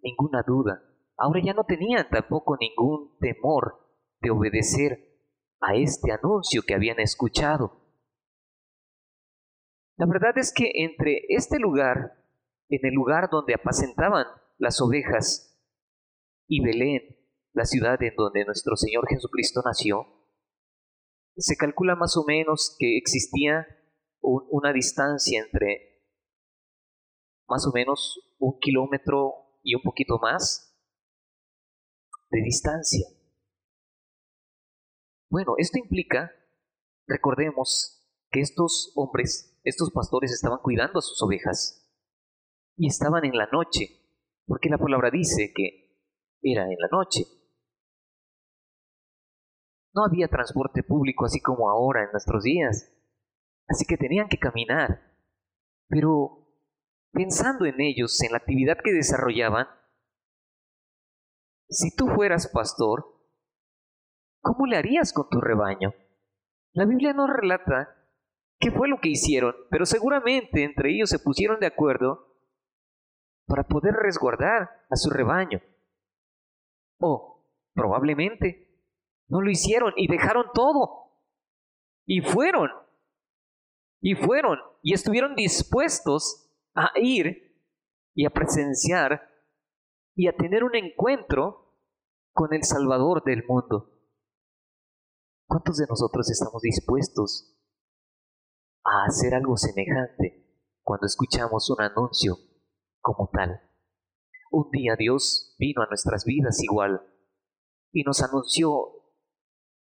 ninguna 0.03 0.43
duda. 0.47 0.83
Ahora 1.17 1.41
ya 1.43 1.55
no 1.55 1.65
tenían 1.65 2.07
tampoco 2.11 2.59
ningún 2.61 3.17
temor 3.19 3.79
de 4.21 4.31
obedecer 4.31 4.99
a 5.63 5.75
este 5.75 6.13
anuncio 6.13 6.61
que 6.67 6.75
habían 6.75 7.01
escuchado. 7.01 7.81
La 9.97 10.05
verdad 10.05 10.37
es 10.37 10.53
que 10.53 10.71
entre 10.85 11.23
este 11.31 11.59
lugar, 11.59 12.13
en 12.69 12.81
el 12.85 12.93
lugar 12.93 13.31
donde 13.31 13.55
apacentaban 13.55 14.27
las 14.59 14.83
ovejas, 14.83 15.59
y 16.47 16.63
Belén, 16.63 17.18
la 17.53 17.65
ciudad 17.65 18.03
en 18.03 18.15
donde 18.17 18.45
nuestro 18.45 18.77
Señor 18.77 19.07
Jesucristo 19.09 19.63
nació, 19.65 20.07
se 21.37 21.57
calcula 21.57 21.95
más 21.95 22.17
o 22.17 22.25
menos 22.27 22.77
que 22.79 22.99
existía 22.99 23.67
una 24.21 24.73
distancia 24.73 25.41
entre 25.41 26.03
más 27.49 27.67
o 27.67 27.73
menos 27.73 28.35
un 28.39 28.59
kilómetro 28.59 29.35
y 29.63 29.75
un 29.75 29.83
poquito 29.83 30.19
más 30.19 30.77
de 32.31 32.43
distancia. 32.43 33.07
Bueno, 35.31 35.55
esto 35.59 35.79
implica, 35.79 36.33
recordemos, 37.07 37.99
que 38.31 38.41
estos 38.41 38.93
hombres, 38.95 39.59
estos 39.65 39.91
pastores 39.91 40.33
estaban 40.33 40.59
cuidando 40.63 40.99
a 40.99 41.03
sus 41.03 41.21
ovejas 41.23 41.89
y 42.77 42.87
estaban 42.87 43.25
en 43.25 43.37
la 43.37 43.47
noche, 43.53 43.89
porque 44.47 44.69
la 44.69 44.79
palabra 44.79 45.11
dice 45.11 45.53
que 45.55 45.89
era 46.43 46.65
en 46.65 46.77
la 46.79 46.89
noche. 46.91 47.25
No 49.99 50.05
había 50.05 50.29
transporte 50.29 50.85
público 50.85 51.25
así 51.25 51.41
como 51.41 51.69
ahora 51.69 52.05
en 52.05 52.13
nuestros 52.13 52.45
días, 52.45 52.95
así 53.67 53.85
que 53.85 53.97
tenían 53.97 54.29
que 54.29 54.39
caminar. 54.39 55.13
Pero 55.89 56.47
pensando 57.11 57.65
en 57.65 57.81
ellos, 57.81 58.23
en 58.23 58.31
la 58.31 58.39
actividad 58.39 58.79
que 58.85 58.93
desarrollaban, 58.93 59.67
si 61.69 61.97
tú 61.97 62.07
fueras 62.15 62.47
pastor, 62.47 63.07
¿cómo 64.41 64.67
le 64.67 64.77
harías 64.77 65.13
con 65.13 65.29
tu 65.31 65.41
rebaño? 65.41 65.93
La 66.75 66.85
Biblia 66.85 67.13
no 67.13 67.27
relata 67.27 68.09
qué 68.61 68.71
fue 68.71 68.87
lo 68.87 69.01
que 69.01 69.09
hicieron, 69.09 69.57
pero 69.69 69.85
seguramente 69.85 70.63
entre 70.63 70.95
ellos 70.95 71.11
se 71.11 71.19
pusieron 71.19 71.59
de 71.59 71.67
acuerdo 71.67 72.37
para 73.49 73.65
poder 73.65 73.95
resguardar 73.95 74.71
a 74.91 74.95
su 74.95 75.11
rebaño. 75.11 75.61
O 77.01 77.53
probablemente 77.75 78.68
no 79.29 79.43
lo 79.43 79.51
hicieron 79.51 79.93
y 79.97 80.09
dejaron 80.09 80.47
todo. 80.55 81.13
Y 82.07 82.23
fueron. 82.23 82.71
Y 84.01 84.15
fueron. 84.15 84.59
Y 84.83 84.95
estuvieron 84.95 85.35
dispuestos 85.35 86.51
a 86.75 86.91
ir 86.97 87.49
y 88.15 88.25
a 88.25 88.31
presenciar 88.31 89.23
y 90.15 90.27
a 90.29 90.37
tener 90.37 90.65
un 90.65 90.75
encuentro 90.75 91.77
con 92.33 92.55
el 92.55 92.65
Salvador 92.65 93.23
del 93.25 93.45
mundo. 93.47 93.95
¿Cuántos 95.47 95.77
de 95.77 95.87
nosotros 95.89 96.31
estamos 96.31 96.63
dispuestos 96.63 97.57
a 98.85 99.05
hacer 99.05 99.35
algo 99.35 99.57
semejante 99.57 100.45
cuando 100.83 101.07
escuchamos 101.07 101.71
un 101.71 101.83
anuncio 101.83 102.37
como 103.01 103.31
tal? 103.33 103.61
Un 104.51 104.71
día 104.71 104.97
Dios 104.97 105.55
vino 105.59 105.83
a 105.83 105.87
nuestras 105.87 106.25
vidas 106.25 106.63
igual 106.63 107.03
y 107.93 108.03
nos 108.03 108.23
anunció 108.23 108.98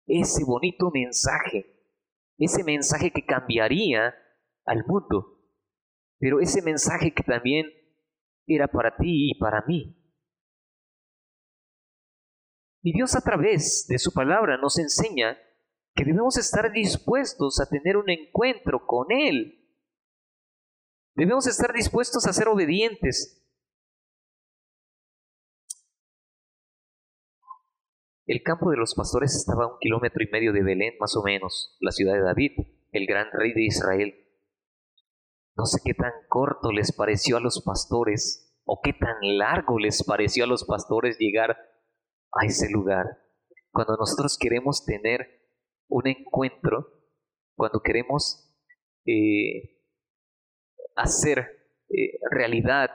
ese 0.06 0.44
bonito 0.44 0.91
mensaje, 0.91 1.65
ese 2.38 2.63
mensaje 2.63 3.12
que 3.12 3.26
cambiaría 3.26 4.15
al 4.65 4.86
mundo, 4.86 5.41
pero 6.20 6.39
ese 6.39 6.62
mensaje 6.62 7.13
que 7.13 7.24
también 7.24 7.68
era 8.48 8.68
para 8.68 8.96
ti 8.98 9.32
y 9.32 9.39
para 9.39 9.63
mí. 9.68 10.02
Y 12.82 12.94
Dios 12.94 13.15
a 13.15 13.22
través 13.22 13.88
de 13.89 13.98
su 13.98 14.13
palabra 14.13 14.58
nos 14.58 14.78
enseña 14.78 15.38
que 15.96 16.04
debemos 16.04 16.38
estar 16.38 16.72
dispuestos 16.72 17.60
a 17.60 17.68
tener 17.68 17.98
un 17.98 18.10
encuentro 18.10 18.86
con 18.86 19.12
Él. 19.12 19.60
Debemos 21.15 21.48
estar 21.48 21.74
dispuestos 21.74 22.28
a 22.28 22.34
ser 22.34 22.48
obedientes. 22.48 23.44
El 28.27 28.41
campo 28.41 28.71
de 28.71 28.77
los 28.77 28.95
pastores 28.95 29.35
estaba 29.35 29.65
a 29.65 29.67
un 29.67 29.79
kilómetro 29.79 30.23
y 30.23 30.31
medio 30.31 30.51
de 30.51 30.63
Belén, 30.63 30.95
más 30.99 31.15
o 31.15 31.21
menos, 31.21 31.77
la 31.79 31.91
ciudad 31.91 32.13
de 32.13 32.21
David, 32.21 32.51
el 32.91 33.05
gran 33.05 33.27
rey 33.31 33.53
de 33.53 33.65
Israel. 33.65 34.15
No 35.55 35.65
sé 35.65 35.79
qué 35.85 35.93
tan 35.93 36.11
corto 36.27 36.71
les 36.71 36.91
pareció 36.91 37.38
a 37.38 37.39
los 37.39 37.61
pastores 37.63 38.59
o 38.65 38.81
qué 38.83 38.93
tan 38.93 39.15
largo 39.38 39.77
les 39.77 40.03
pareció 40.03 40.45
a 40.45 40.47
los 40.47 40.63
pastores 40.63 41.17
llegar 41.19 41.51
a 41.51 42.45
ese 42.45 42.67
lugar. 42.71 43.05
Cuando 43.71 43.95
nosotros 43.95 44.38
queremos 44.39 44.83
tener 44.85 45.27
un 45.88 46.07
encuentro, 46.07 46.88
cuando 47.55 47.81
queremos 47.81 48.51
eh, 49.05 49.83
hacer 50.95 51.69
eh, 51.89 52.17
realidad 52.31 52.89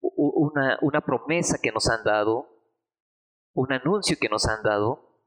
una, 0.00 0.78
una 0.82 1.00
promesa 1.00 1.58
que 1.60 1.72
nos 1.72 1.88
han 1.88 2.04
dado, 2.04 2.57
un 3.58 3.72
anuncio 3.72 4.16
que 4.20 4.28
nos 4.28 4.46
han 4.46 4.62
dado, 4.62 5.20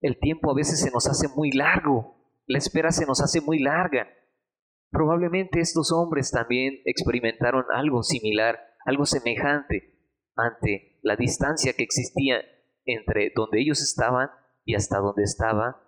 el 0.00 0.20
tiempo 0.20 0.52
a 0.52 0.54
veces 0.54 0.80
se 0.80 0.92
nos 0.92 1.08
hace 1.08 1.26
muy 1.34 1.50
largo, 1.50 2.14
la 2.46 2.58
espera 2.58 2.92
se 2.92 3.06
nos 3.06 3.20
hace 3.20 3.40
muy 3.40 3.58
larga. 3.58 4.06
Probablemente 4.90 5.58
estos 5.58 5.90
hombres 5.90 6.30
también 6.30 6.80
experimentaron 6.84 7.64
algo 7.74 8.04
similar, 8.04 8.60
algo 8.86 9.04
semejante 9.04 9.98
ante 10.36 11.00
la 11.02 11.16
distancia 11.16 11.72
que 11.72 11.82
existía 11.82 12.40
entre 12.84 13.32
donde 13.34 13.60
ellos 13.60 13.82
estaban 13.82 14.30
y 14.64 14.76
hasta 14.76 14.98
donde 14.98 15.24
estaba 15.24 15.82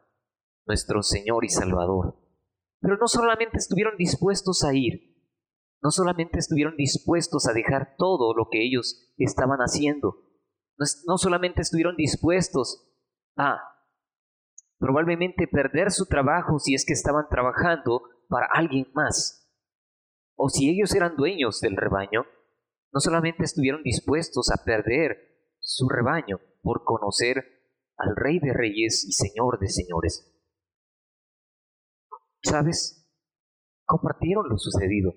nuestro 0.67 1.03
Señor 1.03 1.45
y 1.45 1.49
Salvador. 1.49 2.17
Pero 2.81 2.97
no 2.97 3.07
solamente 3.07 3.59
estuvieron 3.59 3.97
dispuestos 3.97 4.65
a 4.65 4.75
ir, 4.75 5.15
no 5.81 5.93
solamente 5.93 6.41
estuvieron 6.41 6.77
dispuestos 6.77 7.47
a 7.47 7.53
dejar 7.53 7.95
todo 7.99 8.35
lo 8.35 8.49
que 8.51 8.65
ellos 8.65 9.13
estaban 9.17 9.61
haciendo, 9.61 10.24
no, 11.07 11.19
solamente 11.19 11.63
estuvieron 11.63 11.97
dispuestos 11.97 12.91
a 13.37 13.59
probablemente 14.79 15.47
perder 15.47 15.91
su 15.91 16.07
trabajo 16.07 16.59
si 16.59 16.75
es 16.75 16.85
que 16.85 16.93
estaban 16.93 17.27
trabajando 17.31 18.03
para 18.29 18.49
alguien 18.53 18.87
más, 18.95 19.49
o 20.37 20.49
si 20.49 20.69
ellos 20.69 20.95
eran 20.95 21.17
dueños 21.17 21.61
del 21.61 21.77
rebaño, 21.77 22.27
no 22.93 23.01
solamente 23.01 23.45
estuvieron 23.45 23.83
dispuestos 23.83 24.51
a 24.51 24.65
perder 24.65 25.17
su 25.61 25.89
rebaño 25.89 26.39
por 26.63 26.85
conocer 26.85 27.45
al 27.97 28.17
Rey 28.17 28.39
de 28.41 28.53
Reyes 28.53 29.05
y 29.05 29.13
Señor 29.13 29.59
de 29.59 29.69
Señores. 29.69 30.31
¿Sabes? 32.43 33.09
Compartieron 33.85 34.49
lo 34.49 34.59
sucedido. 34.59 35.15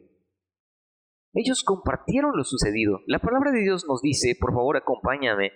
Ellos 1.34 1.64
compartieron 1.64 2.32
lo 2.36 2.44
sucedido. 2.44 3.02
La 3.06 3.20
palabra 3.20 3.52
de 3.52 3.62
Dios 3.62 3.86
nos 3.88 4.02
dice, 4.02 4.36
por 4.40 4.54
favor 4.54 4.78
acompáñame 4.78 5.52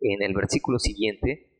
en 0.00 0.22
el 0.22 0.34
versículo 0.34 0.78
siguiente. 0.78 1.50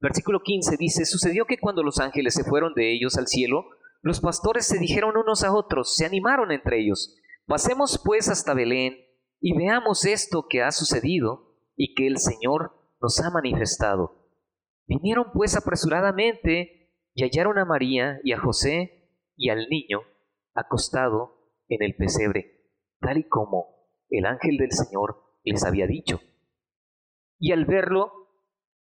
Versículo 0.00 0.40
15 0.42 0.76
dice, 0.78 1.04
sucedió 1.06 1.46
que 1.46 1.58
cuando 1.58 1.82
los 1.82 1.98
ángeles 1.98 2.34
se 2.34 2.44
fueron 2.44 2.74
de 2.74 2.92
ellos 2.92 3.16
al 3.16 3.26
cielo, 3.26 3.64
los 4.02 4.20
pastores 4.20 4.66
se 4.66 4.78
dijeron 4.78 5.16
unos 5.16 5.44
a 5.44 5.52
otros, 5.54 5.96
se 5.96 6.04
animaron 6.04 6.52
entre 6.52 6.78
ellos, 6.78 7.16
pasemos 7.46 8.00
pues 8.04 8.28
hasta 8.28 8.52
Belén 8.52 8.98
y 9.40 9.56
veamos 9.56 10.04
esto 10.04 10.46
que 10.48 10.62
ha 10.62 10.72
sucedido 10.72 11.56
y 11.74 11.94
que 11.94 12.06
el 12.06 12.18
Señor 12.18 12.72
nos 13.00 13.18
ha 13.20 13.30
manifestado. 13.30 14.28
Vinieron 14.86 15.32
pues 15.32 15.56
apresuradamente 15.56 16.92
y 17.14 17.22
hallaron 17.22 17.58
a 17.58 17.64
María 17.64 18.20
y 18.22 18.32
a 18.32 18.38
José 18.38 19.08
y 19.36 19.48
al 19.48 19.68
niño 19.70 20.02
acostado 20.54 21.50
en 21.68 21.82
el 21.82 21.96
pesebre, 21.96 22.70
tal 23.00 23.18
y 23.18 23.28
como 23.28 23.88
el 24.08 24.26
ángel 24.26 24.56
del 24.56 24.72
Señor 24.72 25.22
les 25.42 25.64
había 25.64 25.86
dicho. 25.86 26.20
Y 27.38 27.52
al 27.52 27.64
verlo, 27.64 28.12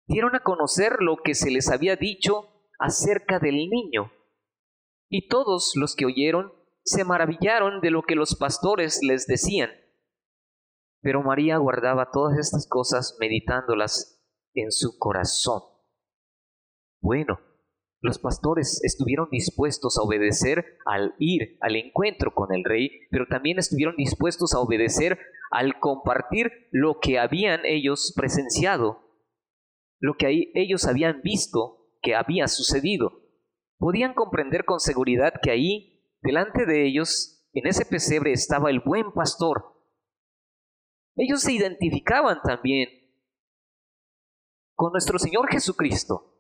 dieron 0.07 0.35
a 0.35 0.43
conocer 0.43 0.97
lo 0.99 1.17
que 1.17 1.35
se 1.35 1.51
les 1.51 1.69
había 1.69 1.95
dicho 1.95 2.49
acerca 2.79 3.39
del 3.39 3.69
niño. 3.69 4.11
Y 5.09 5.27
todos 5.27 5.73
los 5.75 5.95
que 5.95 6.05
oyeron 6.05 6.53
se 6.83 7.03
maravillaron 7.03 7.81
de 7.81 7.91
lo 7.91 8.03
que 8.03 8.15
los 8.15 8.35
pastores 8.35 9.01
les 9.03 9.25
decían. 9.27 9.69
Pero 11.01 11.21
María 11.21 11.57
guardaba 11.57 12.11
todas 12.11 12.37
estas 12.37 12.67
cosas 12.67 13.17
meditándolas 13.19 14.23
en 14.53 14.71
su 14.71 14.97
corazón. 14.97 15.61
Bueno, 17.01 17.39
Los 18.03 18.19
pastores 18.19 18.83
estuvieron 18.83 19.29
dispuestos 19.31 19.97
a 19.97 20.01
obedecer 20.01 20.77
al 20.85 21.15
ir 21.19 21.57
al 21.61 21.77
encuentro 21.77 22.33
con 22.33 22.53
el 22.53 22.65
rey, 22.65 22.91
pero 23.09 23.27
también 23.27 23.59
estuvieron 23.59 23.95
dispuestos 23.95 24.53
a 24.53 24.59
obedecer 24.59 25.17
al 25.51 25.79
compartir 25.79 26.67
lo 26.71 26.99
que 26.99 27.17
habían 27.17 27.61
ellos 27.63 28.11
presenciado, 28.13 28.99
lo 30.01 30.17
que 30.17 30.51
ellos 30.53 30.85
habían 30.85 31.21
visto 31.21 31.93
que 32.01 32.13
había 32.13 32.49
sucedido. 32.49 33.21
Podían 33.77 34.13
comprender 34.13 34.65
con 34.65 34.81
seguridad 34.81 35.35
que 35.41 35.51
ahí, 35.51 36.05
delante 36.21 36.65
de 36.65 36.85
ellos, 36.85 37.47
en 37.53 37.67
ese 37.67 37.85
pesebre 37.85 38.33
estaba 38.33 38.69
el 38.69 38.81
buen 38.81 39.13
pastor. 39.13 39.81
Ellos 41.15 41.39
se 41.39 41.53
identificaban 41.53 42.41
también 42.43 42.89
con 44.75 44.91
nuestro 44.91 45.17
Señor 45.19 45.49
Jesucristo 45.49 46.32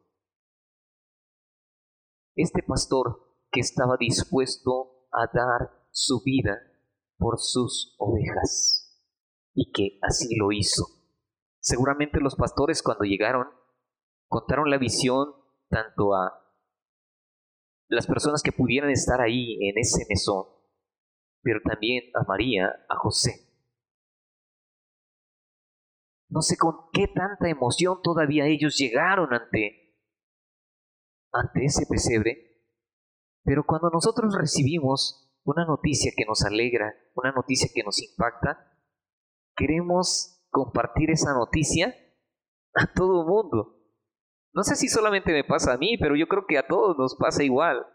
este 2.35 2.63
pastor 2.63 3.19
que 3.51 3.59
estaba 3.59 3.97
dispuesto 3.97 5.07
a 5.11 5.27
dar 5.33 5.71
su 5.91 6.21
vida 6.23 6.57
por 7.17 7.39
sus 7.39 7.95
ovejas 7.99 9.01
y 9.53 9.71
que 9.71 9.99
así 10.01 10.35
lo 10.35 10.51
hizo. 10.51 10.85
Seguramente 11.59 12.19
los 12.19 12.35
pastores 12.35 12.81
cuando 12.81 13.05
llegaron 13.05 13.47
contaron 14.27 14.69
la 14.69 14.77
visión 14.77 15.33
tanto 15.69 16.15
a 16.15 16.39
las 17.87 18.07
personas 18.07 18.41
que 18.41 18.51
pudieran 18.51 18.89
estar 18.89 19.21
ahí 19.21 19.57
en 19.67 19.77
ese 19.77 20.05
mesón, 20.09 20.45
pero 21.41 21.59
también 21.63 22.03
a 22.15 22.23
María, 22.27 22.67
a 22.89 22.97
José. 22.97 23.47
No 26.29 26.41
sé 26.41 26.57
con 26.57 26.89
qué 26.91 27.07
tanta 27.07 27.47
emoción 27.47 28.01
todavía 28.01 28.47
ellos 28.47 28.75
llegaron 28.75 29.31
ante 29.33 29.82
ante 31.33 31.65
ese 31.65 31.85
pesebre, 31.87 32.53
pero 33.43 33.65
cuando 33.65 33.89
nosotros 33.89 34.33
recibimos 34.37 35.31
una 35.43 35.65
noticia 35.65 36.11
que 36.15 36.25
nos 36.25 36.43
alegra, 36.43 36.93
una 37.15 37.31
noticia 37.31 37.69
que 37.73 37.83
nos 37.83 38.01
impacta, 38.01 38.71
queremos 39.55 40.41
compartir 40.49 41.11
esa 41.11 41.33
noticia 41.33 41.93
a 42.75 42.93
todo 42.93 43.21
el 43.21 43.27
mundo. 43.27 43.79
No 44.53 44.63
sé 44.63 44.75
si 44.75 44.87
solamente 44.87 45.33
me 45.33 45.43
pasa 45.43 45.73
a 45.73 45.77
mí, 45.77 45.97
pero 45.97 46.15
yo 46.15 46.27
creo 46.27 46.45
que 46.47 46.57
a 46.57 46.67
todos 46.67 46.97
nos 46.97 47.15
pasa 47.15 47.43
igual. 47.43 47.85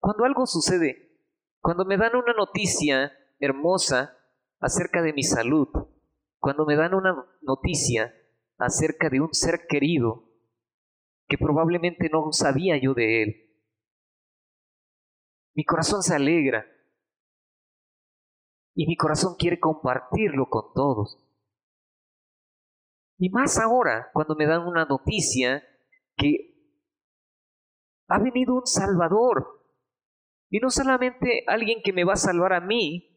Cuando 0.00 0.24
algo 0.24 0.46
sucede, 0.46 1.16
cuando 1.60 1.84
me 1.84 1.96
dan 1.96 2.16
una 2.16 2.34
noticia 2.34 3.12
hermosa 3.38 4.18
acerca 4.58 5.00
de 5.00 5.12
mi 5.12 5.22
salud, 5.22 5.68
cuando 6.38 6.66
me 6.66 6.76
dan 6.76 6.94
una 6.94 7.24
noticia 7.40 8.12
acerca 8.58 9.08
de 9.08 9.20
un 9.20 9.32
ser 9.32 9.66
querido, 9.68 10.31
que 11.32 11.38
probablemente 11.38 12.10
no 12.10 12.30
sabía 12.30 12.78
yo 12.78 12.92
de 12.92 13.22
Él. 13.22 13.58
Mi 15.54 15.64
corazón 15.64 16.02
se 16.02 16.14
alegra 16.14 16.66
y 18.74 18.86
mi 18.86 18.98
corazón 18.98 19.36
quiere 19.38 19.58
compartirlo 19.58 20.50
con 20.50 20.74
todos. 20.74 21.26
Y 23.16 23.30
más 23.30 23.58
ahora, 23.58 24.10
cuando 24.12 24.34
me 24.34 24.44
dan 24.44 24.66
una 24.66 24.84
noticia 24.84 25.66
que 26.18 26.52
ha 28.08 28.18
venido 28.18 28.56
un 28.56 28.66
Salvador. 28.66 29.64
Y 30.50 30.58
no 30.58 30.68
solamente 30.68 31.44
alguien 31.46 31.80
que 31.82 31.94
me 31.94 32.04
va 32.04 32.12
a 32.12 32.16
salvar 32.16 32.52
a 32.52 32.60
mí, 32.60 33.08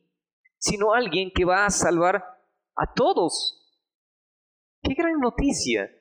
sino 0.58 0.94
alguien 0.94 1.32
que 1.36 1.44
va 1.44 1.66
a 1.66 1.70
salvar 1.70 2.24
a 2.78 2.94
todos. 2.94 3.78
¡Qué 4.84 4.94
gran 4.94 5.20
noticia! 5.20 5.92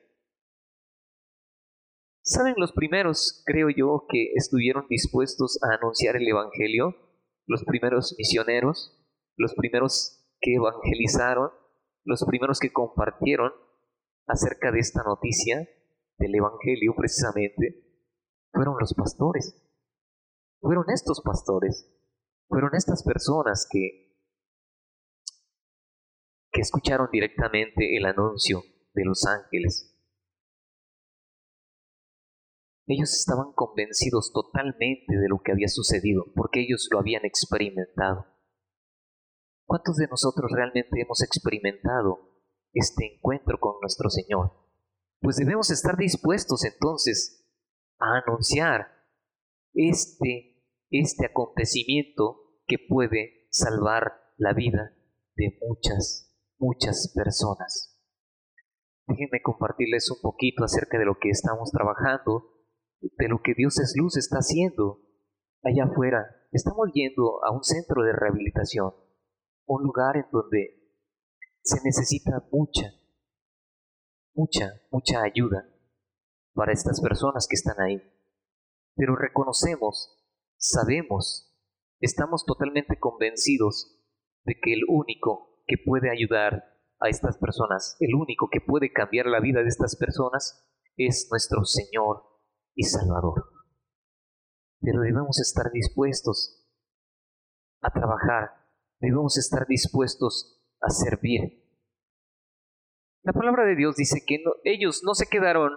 ¿Saben 2.27 2.55
los 2.57 2.71
primeros, 2.71 3.43
creo 3.45 3.69
yo, 3.69 4.07
que 4.09 4.31
estuvieron 4.33 4.87
dispuestos 4.89 5.59
a 5.61 5.75
anunciar 5.75 6.15
el 6.15 6.27
Evangelio? 6.27 6.95
Los 7.45 7.63
primeros 7.65 8.15
misioneros, 8.17 8.99
los 9.37 9.53
primeros 9.53 10.25
que 10.41 10.55
evangelizaron, 10.55 11.51
los 12.03 12.25
primeros 12.25 12.59
que 12.59 12.73
compartieron 12.73 13.53
acerca 14.25 14.71
de 14.71 14.79
esta 14.79 15.03
noticia 15.03 15.69
del 16.17 16.33
Evangelio 16.33 16.95
precisamente, 16.97 18.09
fueron 18.51 18.73
los 18.79 18.95
pastores. 18.95 19.61
Fueron 20.61 20.85
estos 20.89 21.21
pastores, 21.21 21.95
fueron 22.47 22.71
estas 22.73 23.03
personas 23.03 23.67
que, 23.69 24.17
que 26.51 26.61
escucharon 26.61 27.07
directamente 27.11 27.95
el 27.95 28.05
anuncio 28.07 28.63
de 28.95 29.05
los 29.05 29.27
ángeles 29.27 29.94
ellos 32.87 33.13
estaban 33.13 33.51
convencidos 33.53 34.31
totalmente 34.31 35.17
de 35.17 35.27
lo 35.27 35.39
que 35.43 35.51
había 35.51 35.67
sucedido, 35.67 36.25
porque 36.35 36.61
ellos 36.61 36.87
lo 36.91 36.99
habían 36.99 37.25
experimentado. 37.25 38.27
¿Cuántos 39.65 39.97
de 39.97 40.07
nosotros 40.07 40.51
realmente 40.53 41.01
hemos 41.01 41.23
experimentado 41.23 42.29
este 42.73 43.15
encuentro 43.15 43.59
con 43.59 43.79
nuestro 43.81 44.09
Señor? 44.09 44.51
Pues 45.19 45.37
debemos 45.37 45.71
estar 45.71 45.97
dispuestos 45.97 46.63
entonces 46.65 47.49
a 47.97 48.21
anunciar 48.23 48.87
este, 49.73 50.63
este 50.91 51.25
acontecimiento 51.25 52.59
que 52.67 52.77
puede 52.87 53.47
salvar 53.49 54.13
la 54.37 54.53
vida 54.53 54.95
de 55.35 55.57
muchas, 55.67 56.37
muchas 56.59 57.11
personas. 57.15 57.99
Déjenme 59.07 59.41
compartirles 59.41 60.09
un 60.11 60.21
poquito 60.21 60.63
acerca 60.63 60.99
de 60.99 61.05
lo 61.05 61.17
que 61.19 61.29
estamos 61.29 61.71
trabajando 61.71 62.54
de 63.01 63.27
lo 63.27 63.41
que 63.43 63.53
Dios 63.55 63.79
es 63.79 63.93
luz 63.97 64.17
está 64.17 64.37
haciendo 64.37 65.01
allá 65.63 65.85
afuera. 65.85 66.25
Estamos 66.51 66.91
yendo 66.93 67.43
a 67.43 67.51
un 67.51 67.63
centro 67.63 68.03
de 68.03 68.13
rehabilitación, 68.13 68.93
un 69.65 69.83
lugar 69.83 70.17
en 70.17 70.25
donde 70.31 70.85
se 71.61 71.83
necesita 71.83 72.47
mucha, 72.51 72.93
mucha, 74.33 74.81
mucha 74.91 75.21
ayuda 75.23 75.67
para 76.53 76.71
estas 76.71 77.01
personas 77.01 77.47
que 77.49 77.55
están 77.55 77.79
ahí. 77.81 78.01
Pero 78.95 79.15
reconocemos, 79.15 80.23
sabemos, 80.57 81.53
estamos 81.99 82.45
totalmente 82.45 82.97
convencidos 82.99 83.99
de 84.45 84.55
que 84.61 84.73
el 84.73 84.81
único 84.87 85.63
que 85.67 85.77
puede 85.83 86.11
ayudar 86.11 86.63
a 86.99 87.09
estas 87.09 87.37
personas, 87.37 87.97
el 87.99 88.15
único 88.15 88.49
que 88.49 88.61
puede 88.61 88.93
cambiar 88.93 89.25
la 89.25 89.41
vida 89.41 89.61
de 89.61 89.67
estas 89.69 89.97
personas, 89.97 90.65
es 90.95 91.27
nuestro 91.29 91.65
Señor 91.65 92.23
y 92.75 92.83
Salvador. 92.83 93.51
Pero 94.81 95.01
debemos 95.01 95.39
estar 95.39 95.71
dispuestos 95.71 96.63
a 97.81 97.89
trabajar, 97.91 98.51
debemos 98.99 99.37
estar 99.37 99.65
dispuestos 99.67 100.61
a 100.81 100.89
servir. 100.89 101.63
La 103.23 103.33
palabra 103.33 103.65
de 103.65 103.75
Dios 103.75 103.95
dice 103.95 104.23
que 104.25 104.43
ellos 104.63 105.01
no 105.03 105.15
se 105.15 105.27
quedaron 105.27 105.71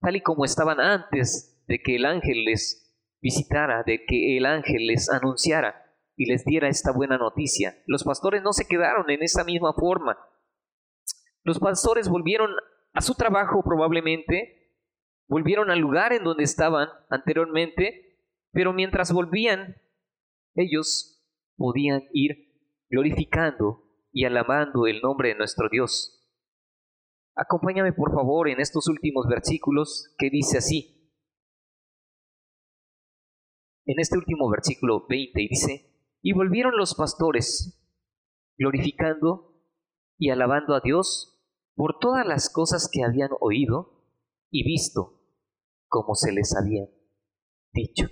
tal 0.00 0.16
y 0.16 0.22
como 0.22 0.44
estaban 0.44 0.80
antes 0.80 1.64
de 1.66 1.80
que 1.80 1.96
el 1.96 2.04
ángel 2.04 2.44
les 2.44 2.94
visitara, 3.20 3.82
de 3.84 4.04
que 4.06 4.36
el 4.36 4.46
ángel 4.46 4.86
les 4.86 5.08
anunciara 5.10 5.74
y 6.16 6.26
les 6.26 6.44
diera 6.44 6.68
esta 6.68 6.92
buena 6.92 7.16
noticia. 7.16 7.82
Los 7.86 8.04
pastores 8.04 8.42
no 8.42 8.52
se 8.52 8.66
quedaron 8.66 9.08
en 9.10 9.22
esa 9.22 9.44
misma 9.44 9.72
forma. 9.72 10.18
Los 11.42 11.58
pastores 11.58 12.08
volvieron 12.08 12.50
a 12.92 13.00
su 13.00 13.14
trabajo 13.14 13.62
probablemente 13.62 14.57
Volvieron 15.28 15.70
al 15.70 15.78
lugar 15.78 16.14
en 16.14 16.24
donde 16.24 16.44
estaban 16.44 16.88
anteriormente, 17.10 18.18
pero 18.50 18.72
mientras 18.72 19.12
volvían, 19.12 19.76
ellos 20.54 21.22
podían 21.56 22.04
ir 22.14 22.48
glorificando 22.88 23.84
y 24.10 24.24
alabando 24.24 24.86
el 24.86 25.02
nombre 25.02 25.28
de 25.28 25.34
nuestro 25.34 25.68
Dios. 25.68 26.26
Acompáñame 27.34 27.92
por 27.92 28.12
favor 28.12 28.48
en 28.48 28.58
estos 28.58 28.88
últimos 28.88 29.26
versículos 29.28 30.14
que 30.16 30.30
dice 30.30 30.58
así. 30.58 31.12
En 33.84 34.00
este 34.00 34.16
último 34.16 34.48
versículo 34.48 35.06
20 35.06 35.40
dice, 35.40 35.94
y 36.22 36.32
volvieron 36.32 36.76
los 36.76 36.94
pastores 36.94 37.78
glorificando 38.56 39.54
y 40.16 40.30
alabando 40.30 40.74
a 40.74 40.80
Dios 40.80 41.38
por 41.74 41.98
todas 41.98 42.26
las 42.26 42.50
cosas 42.50 42.90
que 42.90 43.04
habían 43.04 43.30
oído 43.40 44.04
y 44.50 44.64
visto 44.64 45.17
como 45.88 46.14
se 46.14 46.32
les 46.32 46.54
había 46.56 46.86
dicho. 47.72 48.06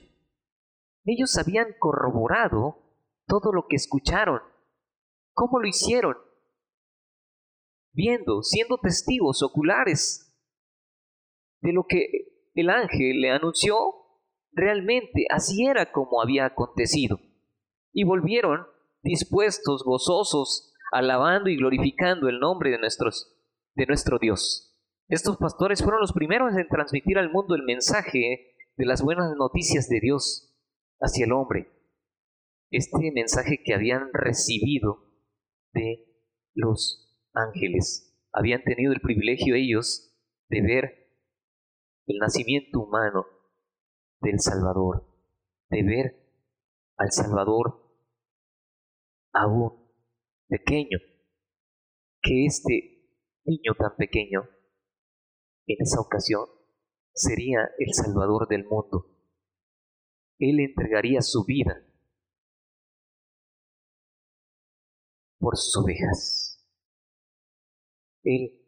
Ellos 1.05 1.37
habían 1.39 1.69
corroborado 1.79 2.83
todo 3.27 3.53
lo 3.53 3.67
que 3.69 3.77
escucharon. 3.77 4.41
¿Cómo 5.33 5.61
lo 5.61 5.69
hicieron? 5.69 6.17
Viendo, 7.93 8.43
siendo 8.43 8.79
testigos 8.79 9.43
oculares 9.43 10.37
de 11.61 11.73
lo 11.73 11.87
que 11.89 12.51
el 12.55 12.71
ángel 12.71 13.21
le 13.21 13.31
anunció, 13.31 13.77
realmente 14.53 15.27
así 15.31 15.67
era 15.67 15.93
como 15.93 16.21
había 16.21 16.47
acontecido. 16.47 17.19
Y 17.93 18.05
volvieron 18.05 18.67
dispuestos, 19.03 19.85
gozosos, 19.85 20.75
alabando 20.93 21.51
y 21.51 21.57
glorificando 21.57 22.29
el 22.29 22.41
nombre 22.41 22.71
de, 22.71 22.79
nuestros, 22.79 23.37
de 23.75 23.87
nuestro 23.87 24.19
Dios. 24.19 24.76
Estos 25.09 25.37
pastores 25.37 25.83
fueron 25.83 26.01
los 26.01 26.13
primeros 26.13 26.57
en 26.57 26.67
transmitir 26.67 27.17
al 27.19 27.31
mundo 27.31 27.55
el 27.55 27.63
mensaje 27.63 28.57
de 28.77 28.87
las 28.87 29.03
buenas 29.03 29.37
noticias 29.37 29.89
de 29.89 30.01
Dios 30.01 30.53
hacia 31.01 31.27
el 31.27 31.33
hombre. 31.33 31.71
Este 32.71 33.13
mensaje 33.13 33.63
que 33.65 33.73
habían 33.73 34.11
recibido 34.13 35.07
de 35.73 36.07
los 36.55 37.21
ángeles. 37.33 38.19
Habían 38.33 38.65
tenido 38.65 38.93
el 38.93 39.01
privilegio 39.01 39.55
ellos 39.55 40.13
de 40.49 40.61
ver 40.61 41.13
el 42.07 42.19
nacimiento 42.19 42.81
humano 42.81 43.27
del 44.21 44.41
Salvador, 44.41 45.07
de 45.71 45.83
ver 45.85 46.17
al 46.97 47.13
Salvador 47.13 47.81
aún 49.33 49.89
pequeño, 50.49 50.99
que 52.23 52.47
este 52.47 53.09
niño 53.45 53.75
tan 53.79 53.95
pequeño 53.97 54.56
en 55.67 55.77
esa 55.81 56.01
ocasión 56.01 56.47
sería 57.13 57.61
el 57.79 57.93
Salvador 57.93 58.49
del 58.49 58.65
mundo. 58.65 59.07
Él 60.39 60.61
entregaría 60.61 61.23
su 61.23 61.45
vida 61.45 61.83
por 65.39 65.57
sus 65.57 65.77
ovejas. 65.83 66.47
Él 68.23 68.67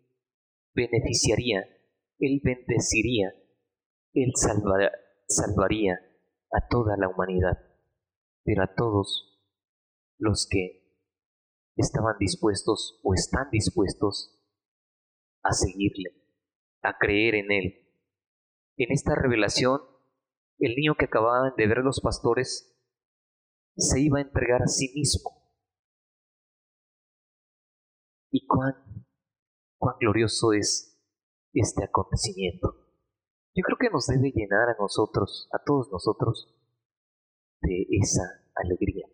beneficiaría, 0.74 1.64
Él 2.18 2.40
bendeciría, 2.42 3.32
Él 4.14 4.32
salvaría 4.34 5.94
a 6.53 6.68
toda 6.68 6.96
la 6.96 7.09
humanidad, 7.09 7.59
pero 8.44 8.62
a 8.62 8.74
todos 8.74 9.40
los 10.18 10.49
que 10.51 10.78
estaban 11.76 12.16
dispuestos 12.18 13.01
o 13.03 13.14
están 13.14 13.51
dispuestos 13.51 14.34
a 15.42 15.53
seguirle, 15.53 16.18
a 16.83 16.97
creer 16.99 17.35
en 17.35 17.53
Él. 17.53 17.89
En 18.76 18.93
esta 18.93 19.14
revelación, 19.14 19.81
el 20.59 20.74
niño 20.74 20.95
que 20.97 21.07
acababan 21.07 21.53
de 21.57 21.66
ver 21.66 21.79
los 21.79 22.01
pastores 22.01 22.74
se 23.76 24.01
iba 24.01 24.18
a 24.18 24.22
entregar 24.22 24.62
a 24.62 24.66
sí 24.66 24.93
mismo 24.95 25.39
y 28.31 28.47
cuán, 28.47 28.74
cuán 29.79 29.97
glorioso 30.01 30.53
es 30.53 31.01
este 31.53 31.85
acontecimiento. 31.85 32.87
Yo 33.55 33.62
creo 33.64 33.79
que 33.79 33.91
nos 33.91 34.07
debe 34.07 34.31
llenar 34.31 34.68
a 34.68 34.76
nosotros, 34.79 35.49
a 35.53 35.62
todos 35.64 35.91
nosotros, 35.91 36.55
de 37.61 37.87
esa 37.91 38.22
alegría. 38.55 39.07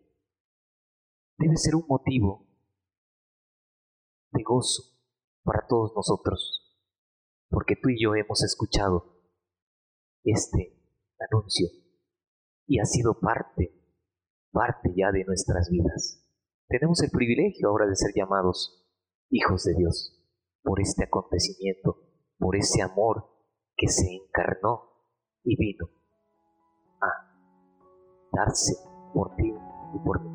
Debe 1.37 1.57
ser 1.57 1.75
un 1.75 1.85
motivo 1.87 2.45
de 4.31 4.43
gozo 4.43 4.83
para 5.43 5.65
todos 5.67 5.93
nosotros, 5.95 6.64
porque 7.49 7.75
tú 7.75 7.89
y 7.89 8.01
yo 8.01 8.15
hemos 8.15 8.43
escuchado 8.43 9.15
este 10.23 10.75
anuncio 11.19 11.67
y 12.67 12.79
ha 12.79 12.85
sido 12.85 13.19
parte, 13.19 13.73
parte 14.51 14.93
ya 14.95 15.11
de 15.11 15.23
nuestras 15.25 15.69
vidas. 15.69 16.21
Tenemos 16.67 17.01
el 17.03 17.11
privilegio 17.11 17.69
ahora 17.69 17.85
de 17.85 17.95
ser 17.95 18.11
llamados 18.15 18.85
hijos 19.29 19.63
de 19.63 19.75
Dios, 19.75 20.15
por 20.63 20.81
este 20.81 21.03
acontecimiento, 21.03 21.97
por 22.37 22.55
ese 22.55 22.81
amor 22.81 23.29
que 23.75 23.87
se 23.87 24.07
encarnó 24.13 24.89
y 25.43 25.55
vino 25.57 25.89
a 27.01 27.07
darse 28.31 28.73
por 29.13 29.35
ti 29.35 29.53
y 29.93 29.99
por 29.99 30.21
mí. 30.21 30.34